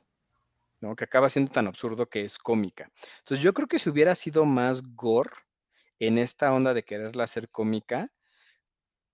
[0.81, 0.95] ¿no?
[0.97, 2.91] Que acaba siendo tan absurdo que es cómica.
[3.19, 5.31] Entonces, yo creo que si hubiera sido más gore
[5.99, 8.11] en esta onda de quererla hacer cómica,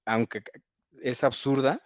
[0.04, 0.42] aunque
[1.02, 1.82] es absurda,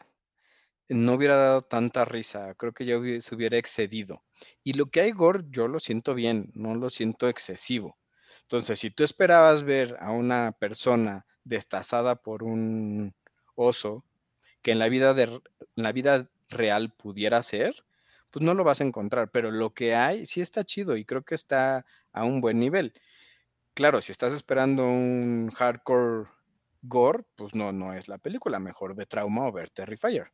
[0.88, 2.54] no hubiera dado tanta risa.
[2.54, 4.24] Creo que ya se hubiera excedido.
[4.64, 7.98] Y lo que hay gore, yo lo siento bien, no lo siento excesivo.
[8.42, 13.14] Entonces, si tú esperabas ver a una persona destazada por un
[13.54, 14.04] oso,
[14.62, 15.42] que en la vida, de, en
[15.76, 17.84] la vida real pudiera ser,
[18.30, 19.30] pues no lo vas a encontrar.
[19.30, 22.92] Pero lo que hay sí está chido y creo que está a un buen nivel.
[23.74, 26.28] Claro, si estás esperando un hardcore
[26.82, 28.58] gore, pues no, no es la película.
[28.58, 30.30] Mejor ve Trauma o ver Terrifier.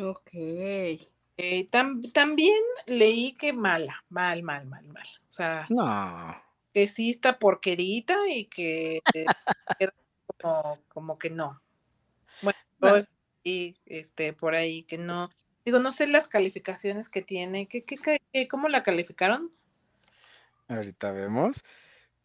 [0.00, 0.30] Ok.
[0.34, 5.06] Eh, tam- también leí que mala, mal, mal, mal, mal.
[5.28, 6.36] O sea, No.
[6.72, 9.26] que sí está porquerita y que eh,
[10.40, 11.60] como, como que no.
[12.40, 12.98] Bueno,
[13.44, 15.30] y este por ahí que no.
[15.64, 17.68] Digo, no sé las calificaciones que tiene.
[17.68, 19.52] ¿Qué, qué, cómo la calificaron?
[20.68, 21.64] Ahorita vemos.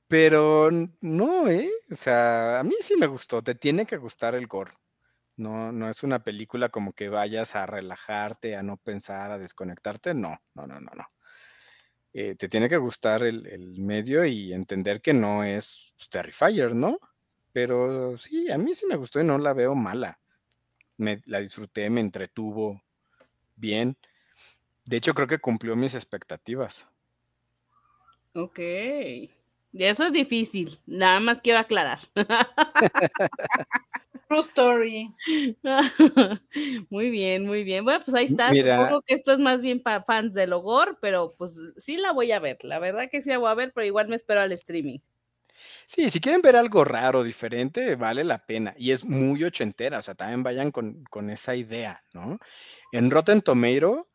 [0.07, 0.69] Pero
[1.01, 1.69] no, ¿eh?
[1.91, 3.43] O sea, a mí sí me gustó.
[3.43, 4.71] Te tiene que gustar el gore.
[5.35, 10.15] No, no es una película como que vayas a relajarte, a no pensar, a desconectarte.
[10.15, 11.05] No, no, no, no, no.
[12.13, 16.73] Eh, te tiene que gustar el, el medio y entender que no es pues, Terrifier,
[16.73, 16.99] ¿no?
[17.57, 20.19] Pero sí, a mí sí me gustó y no la veo mala.
[20.95, 22.83] Me, la disfruté, me entretuvo
[23.55, 23.97] bien.
[24.85, 26.87] De hecho, creo que cumplió mis expectativas.
[28.35, 28.59] Ok.
[28.59, 29.31] Y
[29.73, 30.77] eso es difícil.
[30.85, 31.97] Nada más quiero aclarar.
[34.27, 35.15] True Story.
[36.91, 37.83] muy bien, muy bien.
[37.83, 38.51] Bueno, pues ahí está.
[38.51, 38.75] Mira.
[38.75, 42.33] Supongo que esto es más bien para fans del Ogor, pero pues sí la voy
[42.33, 42.59] a ver.
[42.61, 44.99] La verdad que sí la voy a ver, pero igual me espero al streaming.
[45.85, 48.73] Sí, si quieren ver algo raro, diferente, vale la pena.
[48.77, 52.37] Y es muy ochentera, o sea, también vayan con, con esa idea, ¿no?
[52.91, 54.09] En Rotten Tomato,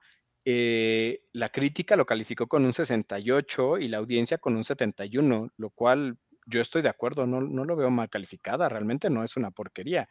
[0.44, 5.70] eh, la crítica lo calificó con un 68 y la audiencia con un 71, lo
[5.70, 9.50] cual yo estoy de acuerdo, no, no lo veo mal calificada, realmente no es una
[9.50, 10.08] porquería.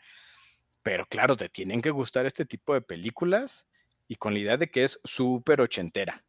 [0.83, 3.67] Pero claro, te tienen que gustar este tipo de películas
[4.07, 6.23] y con la idea de que es súper ochentera.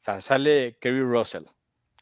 [0.00, 1.44] O sea, sale Kerry Russell.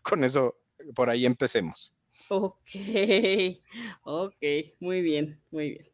[0.03, 0.59] Con eso,
[0.95, 1.97] por ahí empecemos.
[2.35, 2.71] Ok,
[4.05, 4.37] ok,
[4.81, 5.93] muy bien, muy bien.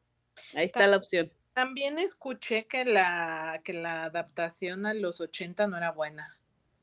[0.55, 1.33] Ahí está la opción.
[1.53, 6.39] También escuché que la, que la adaptación a los 80 no era buena.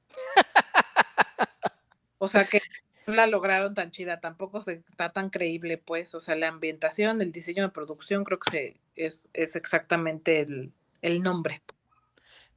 [2.18, 2.62] O sea que
[3.08, 6.14] no la lograron tan chida, tampoco se, está tan creíble, pues.
[6.16, 10.74] O sea, la ambientación, el diseño de producción, creo que se- es, es exactamente el,
[11.02, 11.62] el nombre.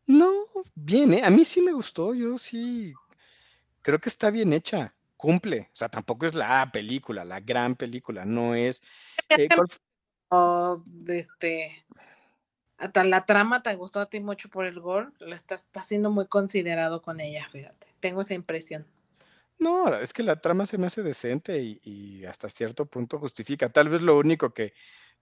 [0.07, 0.32] No,
[0.74, 1.22] bien, ¿eh?
[1.22, 2.92] A mí sí me gustó, yo sí
[3.82, 5.69] creo que está bien hecha, cumple.
[5.75, 8.81] O sea, tampoco es la película, la gran película, no es.
[9.29, 9.79] eh, ¿cuál fu-
[10.31, 11.85] O de este.
[12.79, 16.11] Hasta la trama te gustó a ti mucho por el gore, la estás está siendo
[16.11, 17.89] muy considerado con ella, fíjate.
[18.01, 18.87] Tengo esa impresión.
[19.59, 23.69] No, es que la trama se me hace decente y, y hasta cierto punto justifica.
[23.69, 24.73] Tal vez lo único que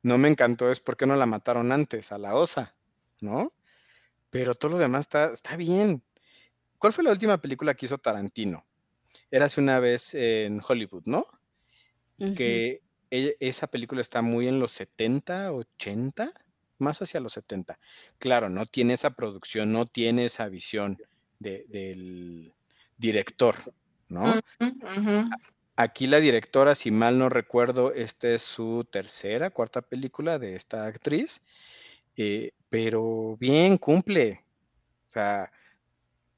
[0.03, 2.77] no me encantó es por qué no la mataron antes, a la osa,
[3.23, 3.55] ¿no?
[4.31, 6.03] Pero todo lo demás está, está bien.
[6.79, 8.67] ¿Cuál fue la última película que hizo Tarantino?
[9.37, 11.27] Érase una vez en Hollywood, ¿no?
[12.35, 12.81] Que
[13.11, 16.33] e- esa película está muy en los 70, 80,
[16.79, 17.79] más hacia los 70.
[18.19, 20.97] Claro, no tiene esa producción, no tiene esa visión
[21.39, 22.55] de- del
[22.97, 23.55] director,
[24.09, 24.25] ¿no?
[25.77, 30.87] Aquí la directora, si mal no recuerdo, esta es su tercera, cuarta película de esta
[30.87, 31.43] actriz,
[32.17, 34.43] eh, pero bien, cumple.
[35.09, 35.53] O sea,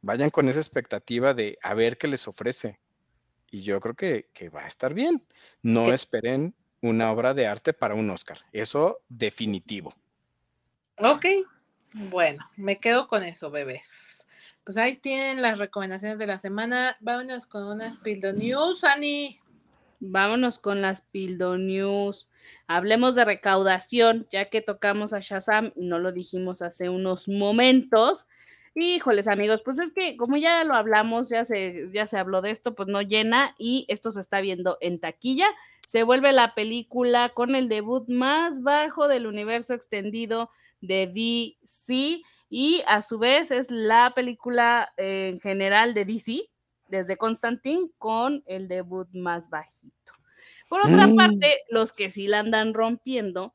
[0.03, 2.81] vayan con esa expectativa de a ver qué les ofrece.
[3.51, 5.27] Y yo creo que, que va a estar bien.
[5.63, 5.95] No ¿Qué?
[5.95, 8.39] esperen una obra de arte para un Oscar.
[8.53, 9.95] Eso definitivo.
[10.99, 11.27] Ok,
[11.95, 14.27] bueno, me quedo con eso, bebés.
[14.65, 16.97] Pues ahí tienen las recomendaciones de la semana.
[17.01, 19.41] Vámonos con unas Pildo News, Ani.
[20.01, 22.29] Vámonos con las Pildo News.
[22.67, 28.27] Hablemos de recaudación, ya que tocamos a Shazam, no lo dijimos hace unos momentos.
[28.81, 32.51] Híjoles, amigos, pues es que como ya lo hablamos, ya se, ya se habló de
[32.51, 35.47] esto, pues no llena y esto se está viendo en taquilla.
[35.87, 40.51] Se vuelve la película con el debut más bajo del universo extendido
[40.81, 46.49] de DC y a su vez es la película eh, en general de DC
[46.89, 50.13] desde Constantine con el debut más bajito.
[50.69, 51.17] Por otra Mm.
[51.17, 53.55] parte, los que sí la andan rompiendo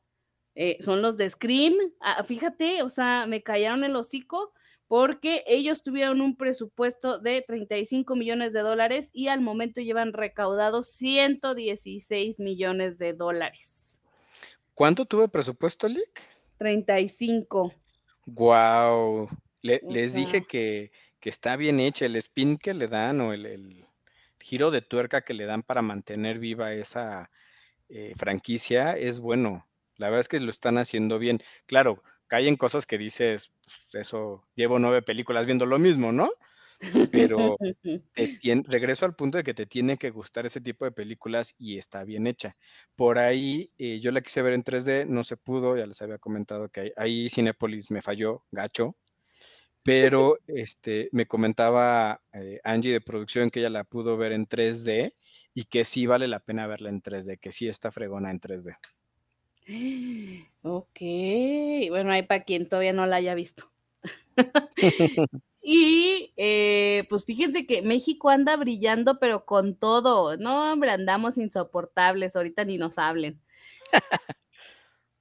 [0.54, 1.74] eh, son los de Scream.
[2.00, 4.52] Ah, fíjate, o sea, me callaron el hocico
[4.94, 10.86] porque ellos tuvieron un presupuesto de 35 millones de dólares y al momento llevan recaudados
[10.86, 13.98] 116 millones de dólares.
[14.72, 16.22] ¿Cuánto tuve presupuesto, Lick?
[16.58, 17.74] 35.
[18.26, 19.28] Wow.
[19.62, 23.46] Le- les dije que, que está bien hecha el spin que le dan o el,
[23.46, 23.86] el
[24.38, 27.32] giro de tuerca que le dan para mantener viva esa
[27.88, 29.66] eh, franquicia es bueno.
[29.96, 31.40] La verdad es que lo están haciendo bien.
[31.66, 33.52] Claro, caen cosas que dices,
[33.90, 36.30] "Pues, eso, llevo nueve películas viendo lo mismo, ¿no?
[37.10, 37.56] Pero
[38.14, 41.78] te regreso al punto de que te tiene que gustar ese tipo de películas y
[41.78, 42.56] está bien hecha.
[42.96, 46.18] Por ahí eh, yo la quise ver en 3D, no se pudo, ya les había
[46.18, 48.96] comentado que ahí, ahí Cinépolis me falló, gacho.
[49.82, 55.14] Pero este, me comentaba eh, Angie de producción que ella la pudo ver en 3D
[55.52, 58.76] y que sí vale la pena verla en 3D, que sí está fregona en 3D.
[60.62, 60.98] Ok,
[61.90, 63.70] bueno, hay para quien todavía no la haya visto.
[65.62, 70.36] y eh, pues fíjense que México anda brillando, pero con todo.
[70.36, 73.40] No, hombre, andamos insoportables, ahorita ni nos hablen.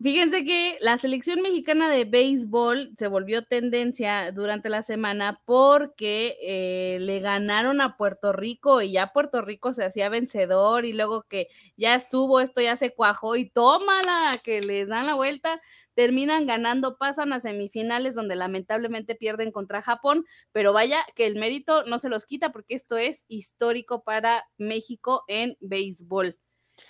[0.03, 6.97] Fíjense que la selección mexicana de béisbol se volvió tendencia durante la semana porque eh,
[6.99, 11.47] le ganaron a Puerto Rico y ya Puerto Rico se hacía vencedor y luego que
[11.77, 15.61] ya estuvo, esto ya se cuajó y tómala, que les dan la vuelta,
[15.93, 21.85] terminan ganando, pasan a semifinales donde lamentablemente pierden contra Japón, pero vaya que el mérito
[21.85, 26.37] no se los quita porque esto es histórico para México en béisbol.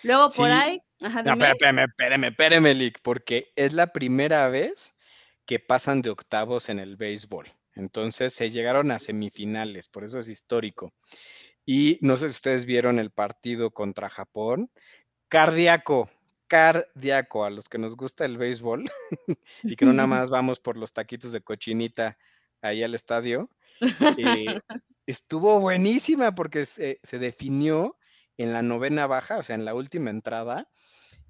[0.04, 4.94] Luego por ahí, ajá, No, espérame, espérame, espérame, Lick, porque es la primera vez
[5.46, 7.48] que pasan de octavos en el béisbol.
[7.76, 10.94] Entonces se llegaron a semifinales, por eso es histórico.
[11.66, 14.70] Y no sé si ustedes vieron el partido contra Japón.
[15.28, 16.10] Cardíaco,
[16.48, 18.84] cardíaco, a los que nos gusta el béisbol
[19.64, 22.18] y que no nada más vamos por los taquitos de cochinita
[22.62, 23.50] ahí al estadio.
[24.18, 24.60] eh,
[25.06, 27.98] estuvo buenísima porque se, se definió
[28.38, 30.68] en la novena baja, o sea, en la última entrada.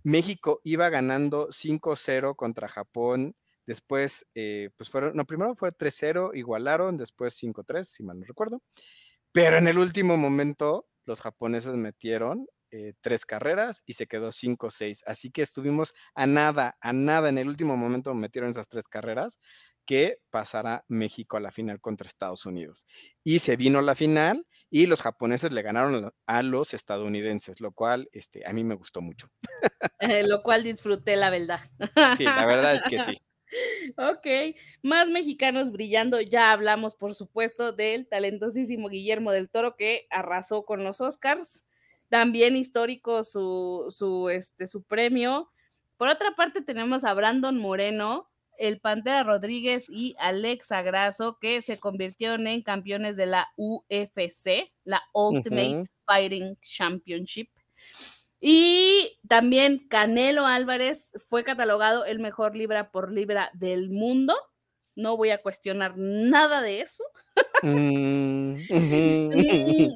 [0.03, 3.35] México iba ganando 5-0 contra Japón.
[3.65, 8.61] Después, eh, pues fueron, no, primero fue 3-0, igualaron, después 5-3, si mal no recuerdo.
[9.31, 12.45] Pero en el último momento, los japoneses metieron
[12.75, 15.03] eh, tres carreras y se quedó 5-6.
[15.05, 17.29] Así que estuvimos a nada, a nada.
[17.29, 19.39] En el último momento metieron esas tres carreras
[19.85, 22.85] que pasara México a la final contra Estados Unidos.
[23.23, 28.09] Y se vino la final y los japoneses le ganaron a los estadounidenses, lo cual
[28.11, 29.27] este, a mí me gustó mucho.
[29.99, 31.59] Eh, lo cual disfruté, la verdad.
[32.17, 33.13] Sí, la verdad es que sí.
[33.97, 36.19] Ok, más mexicanos brillando.
[36.21, 41.63] Ya hablamos, por supuesto, del talentosísimo Guillermo del Toro que arrasó con los Oscars.
[42.09, 45.51] También histórico su, su, este, su premio.
[45.97, 51.79] Por otra parte, tenemos a Brandon Moreno, el Pantera Rodríguez y Alexa Grasso, que se
[51.79, 55.83] convirtieron en campeones de la UFC, la Ultimate.
[56.05, 57.49] Fighting Championship.
[58.39, 64.35] Y también Canelo Álvarez fue catalogado el mejor libra por libra del mundo.
[64.95, 67.03] No voy a cuestionar nada de eso.
[67.63, 68.57] Mm,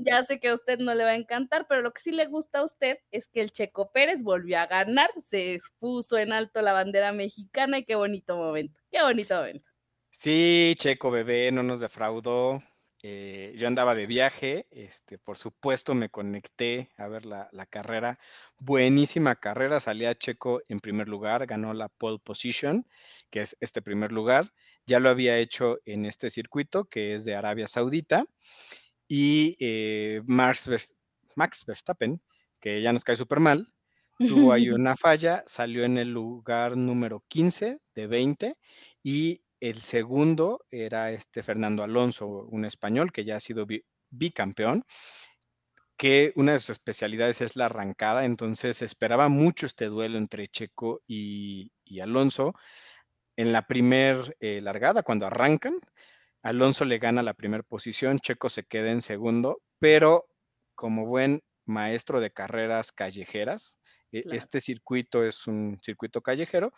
[0.05, 2.26] ya sé que a usted no le va a encantar, pero lo que sí le
[2.26, 6.61] gusta a usted es que el Checo Pérez volvió a ganar, se puso en alto
[6.61, 9.70] la bandera mexicana y qué bonito momento, qué bonito momento.
[10.11, 12.63] Sí, Checo bebé, no nos defraudó.
[13.03, 18.19] Eh, yo andaba de viaje, este, por supuesto me conecté a ver la, la carrera.
[18.57, 22.85] Buenísima carrera, salía Checo en primer lugar, ganó la pole position,
[23.29, 24.51] que es este primer lugar.
[24.85, 28.25] Ya lo había hecho en este circuito, que es de Arabia Saudita.
[29.07, 30.95] Y eh, Max,
[31.35, 32.21] Max Verstappen
[32.59, 33.73] que ya nos cae súper mal,
[34.17, 38.57] tuvo ahí una falla, salió en el lugar número 15 de 20
[39.03, 43.65] y el segundo era este Fernando Alonso, un español que ya ha sido
[44.09, 44.85] bicampeón,
[45.97, 51.01] que una de sus especialidades es la arrancada, entonces esperaba mucho este duelo entre Checo
[51.07, 52.53] y, Alonso.
[53.35, 55.79] En la primer eh, largada, cuando arrancan,
[56.43, 60.27] Alonso le gana la primera posición, Checo se queda en segundo, pero
[60.75, 63.79] como buen maestro de carreras callejeras,
[64.11, 66.71] e, este circuito es un circuito callejero,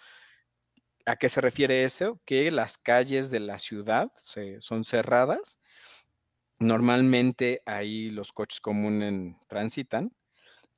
[1.10, 2.22] ¿A qué se refiere eso?
[2.24, 4.12] Que las calles de la ciudad
[4.60, 5.60] son cerradas.
[6.60, 10.16] Normalmente ahí los coches comunes transitan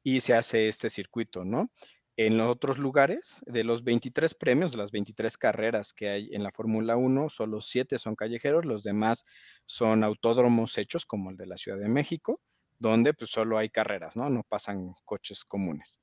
[0.04, 1.70] y se hace este circuito, ¿no?
[2.16, 6.44] En los otros lugares, de los 23 premios, de las 23 carreras que hay en
[6.44, 9.26] la Fórmula 1, solo 7 son callejeros, los demás
[9.66, 12.40] son autódromos hechos, como el de la Ciudad de México,
[12.80, 14.30] donde pues solo hay carreras, ¿no?
[14.30, 16.00] No pasan coches comunes.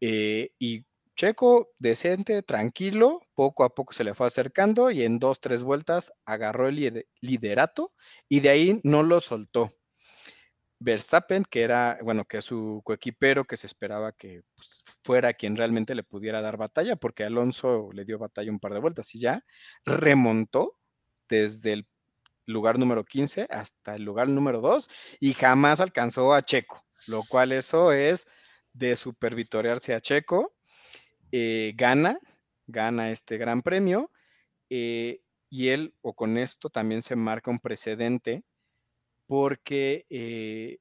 [0.00, 0.84] Eh, y
[1.18, 6.12] Checo, decente, tranquilo, poco a poco se le fue acercando y en dos, tres vueltas
[6.24, 7.92] agarró el liderato
[8.28, 9.72] y de ahí no lo soltó.
[10.78, 15.56] Verstappen, que era, bueno, que es su coequipero, que se esperaba que pues, fuera quien
[15.56, 19.18] realmente le pudiera dar batalla, porque Alonso le dio batalla un par de vueltas y
[19.18, 19.44] ya
[19.84, 20.78] remontó
[21.28, 21.88] desde el
[22.46, 24.88] lugar número 15 hasta el lugar número 2
[25.18, 28.24] y jamás alcanzó a Checo, lo cual eso es
[28.72, 30.54] de super a Checo
[31.32, 32.18] eh, gana,
[32.66, 34.10] gana este gran premio
[34.70, 35.20] eh,
[35.50, 38.44] y él, o con esto también se marca un precedente
[39.26, 40.78] porque eh,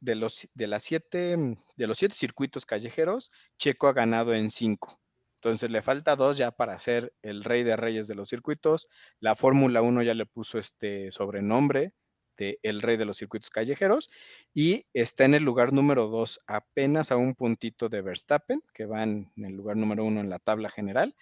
[0.00, 1.36] de, los, de, las siete,
[1.76, 5.00] de los siete circuitos callejeros, Checo ha ganado en cinco.
[5.36, 8.88] Entonces le falta dos ya para ser el rey de reyes de los circuitos.
[9.20, 11.92] La Fórmula 1 ya le puso este sobrenombre
[12.38, 14.10] el rey de los circuitos callejeros
[14.52, 19.02] y está en el lugar número dos, apenas a un puntito de Verstappen, que va
[19.02, 21.14] en, el lugar número uno en la tabla general.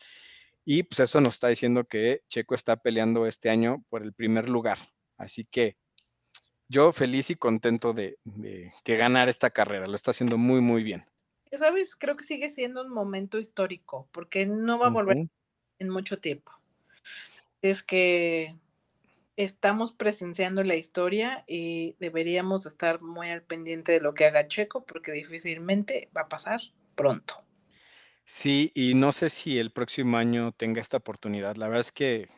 [0.64, 4.48] Y pues eso nos está diciendo que Checo está peleando este año por el primer
[4.48, 4.78] lugar.
[5.16, 5.76] Así que
[6.68, 8.18] yo feliz y contento de,
[8.84, 9.86] que ganar esta carrera.
[9.86, 11.04] Lo está haciendo muy, muy bien.
[11.58, 11.94] ¿Sabes?
[11.96, 15.28] Creo que sigue siendo un momento histórico porque no va a volver
[15.78, 16.52] en mucho tiempo.
[17.60, 18.56] Es que
[19.36, 24.84] estamos presenciando la historia y deberíamos estar muy al pendiente de lo que haga Checo
[24.84, 26.60] porque difícilmente va a pasar
[26.94, 27.44] pronto.
[28.24, 31.56] Sí, y no sé si el próximo año tenga esta oportunidad.
[31.56, 32.28] La verdad es que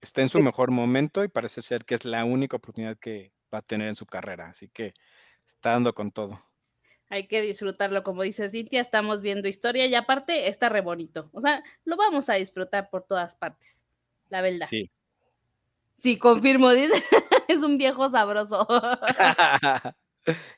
[0.00, 3.58] está en su mejor momento y parece ser que es la única oportunidad que va
[3.58, 4.48] a tener en su carrera.
[4.48, 4.94] Así que
[5.46, 6.42] está dando con todo.
[7.08, 11.30] Hay que disfrutarlo, como dice Cintia, estamos viendo historia y aparte está re bonito.
[11.32, 13.84] O sea, lo vamos a disfrutar por todas partes,
[14.28, 14.66] la verdad.
[14.68, 14.90] Sí.
[15.96, 16.92] Sí, confirmo, dice,
[17.48, 18.66] es un viejo sabroso.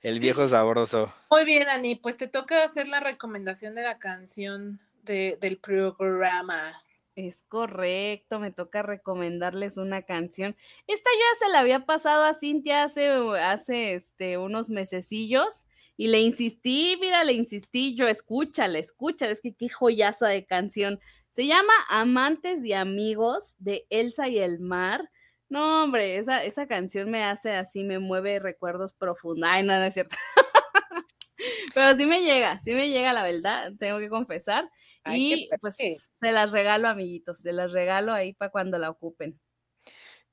[0.03, 1.13] El viejo sabroso.
[1.31, 6.83] Muy bien, Ani, pues te toca hacer la recomendación de la canción del programa.
[7.15, 10.55] Es correcto, me toca recomendarles una canción.
[10.87, 15.67] Esta ya se la había pasado a Cintia hace, hace este, unos mesecillos
[15.97, 21.01] y le insistí, mira, le insistí, yo escúchala, escúchala, es que qué joyaza de canción.
[21.31, 25.11] Se llama Amantes y Amigos de Elsa y el Mar.
[25.49, 29.49] No, hombre, esa, esa canción me hace así, me mueve recuerdos profundos.
[29.51, 30.17] Ay, nada, no es cierto.
[31.75, 34.69] Pero sí me llega, sí me llega la verdad, tengo que confesar.
[35.07, 39.41] y pues se las regalo, amiguitos, se las regalo ahí para cuando la ocupen.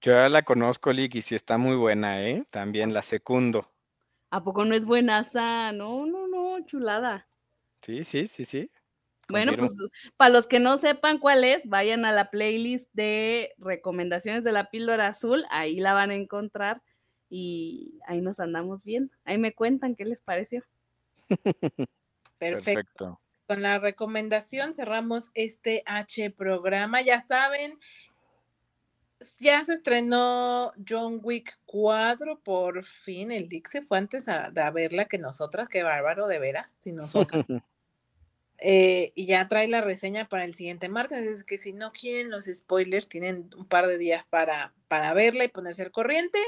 [0.01, 2.43] Yo ya la conozco, Lick, y sí está muy buena, ¿eh?
[2.49, 3.71] También la secundo.
[4.29, 5.71] ¿A poco no es buenaza?
[5.71, 7.27] No, no, no, chulada.
[7.81, 8.69] Sí, sí, sí, sí.
[9.27, 9.71] Bueno, pues
[10.17, 14.69] para los que no sepan cuál es, vayan a la playlist de recomendaciones de la
[14.69, 16.83] píldora azul, ahí la van a encontrar
[17.29, 19.13] y ahí nos andamos viendo.
[19.23, 20.63] Ahí me cuentan qué les pareció.
[22.37, 23.19] Perfecto.
[23.47, 27.01] Con la recomendación cerramos este H programa.
[27.01, 27.79] Ya saben,
[29.39, 33.31] ya se estrenó John Wick 4, por fin.
[33.31, 36.91] El Dick se fue antes a, a verla que nosotras, qué bárbaro, de veras, si
[36.91, 37.45] nosotros.
[38.59, 41.25] Eh, y ya trae la reseña para el siguiente martes.
[41.25, 45.43] Es que si no quieren los spoilers, tienen un par de días para, para verla
[45.43, 46.39] y ponerse al corriente.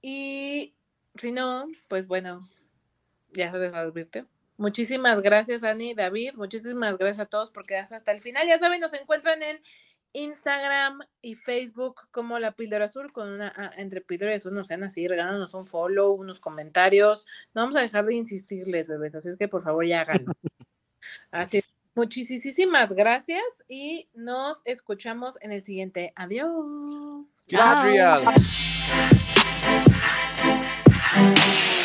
[0.00, 0.74] Y
[1.16, 2.48] si no, pues bueno,
[3.32, 4.26] ya se les advirtió.
[4.56, 6.34] Muchísimas gracias, Ani, David.
[6.34, 8.46] Muchísimas gracias a todos por quedarse hasta el final.
[8.46, 9.60] Ya saben, nos encuentran en
[10.12, 14.84] Instagram y Facebook como La Píldora Azul, con una entre Píldora y Azul, no sean
[14.84, 17.26] así, regálanos un follow, unos comentarios.
[17.54, 20.32] No vamos a dejar de insistirles, bebés, así es que por favor ya háganlo.
[21.32, 21.64] Así es.
[21.94, 26.12] Muchísimas gracias y nos escuchamos en el siguiente.
[26.16, 27.44] Adiós.
[31.14, 31.81] Bye.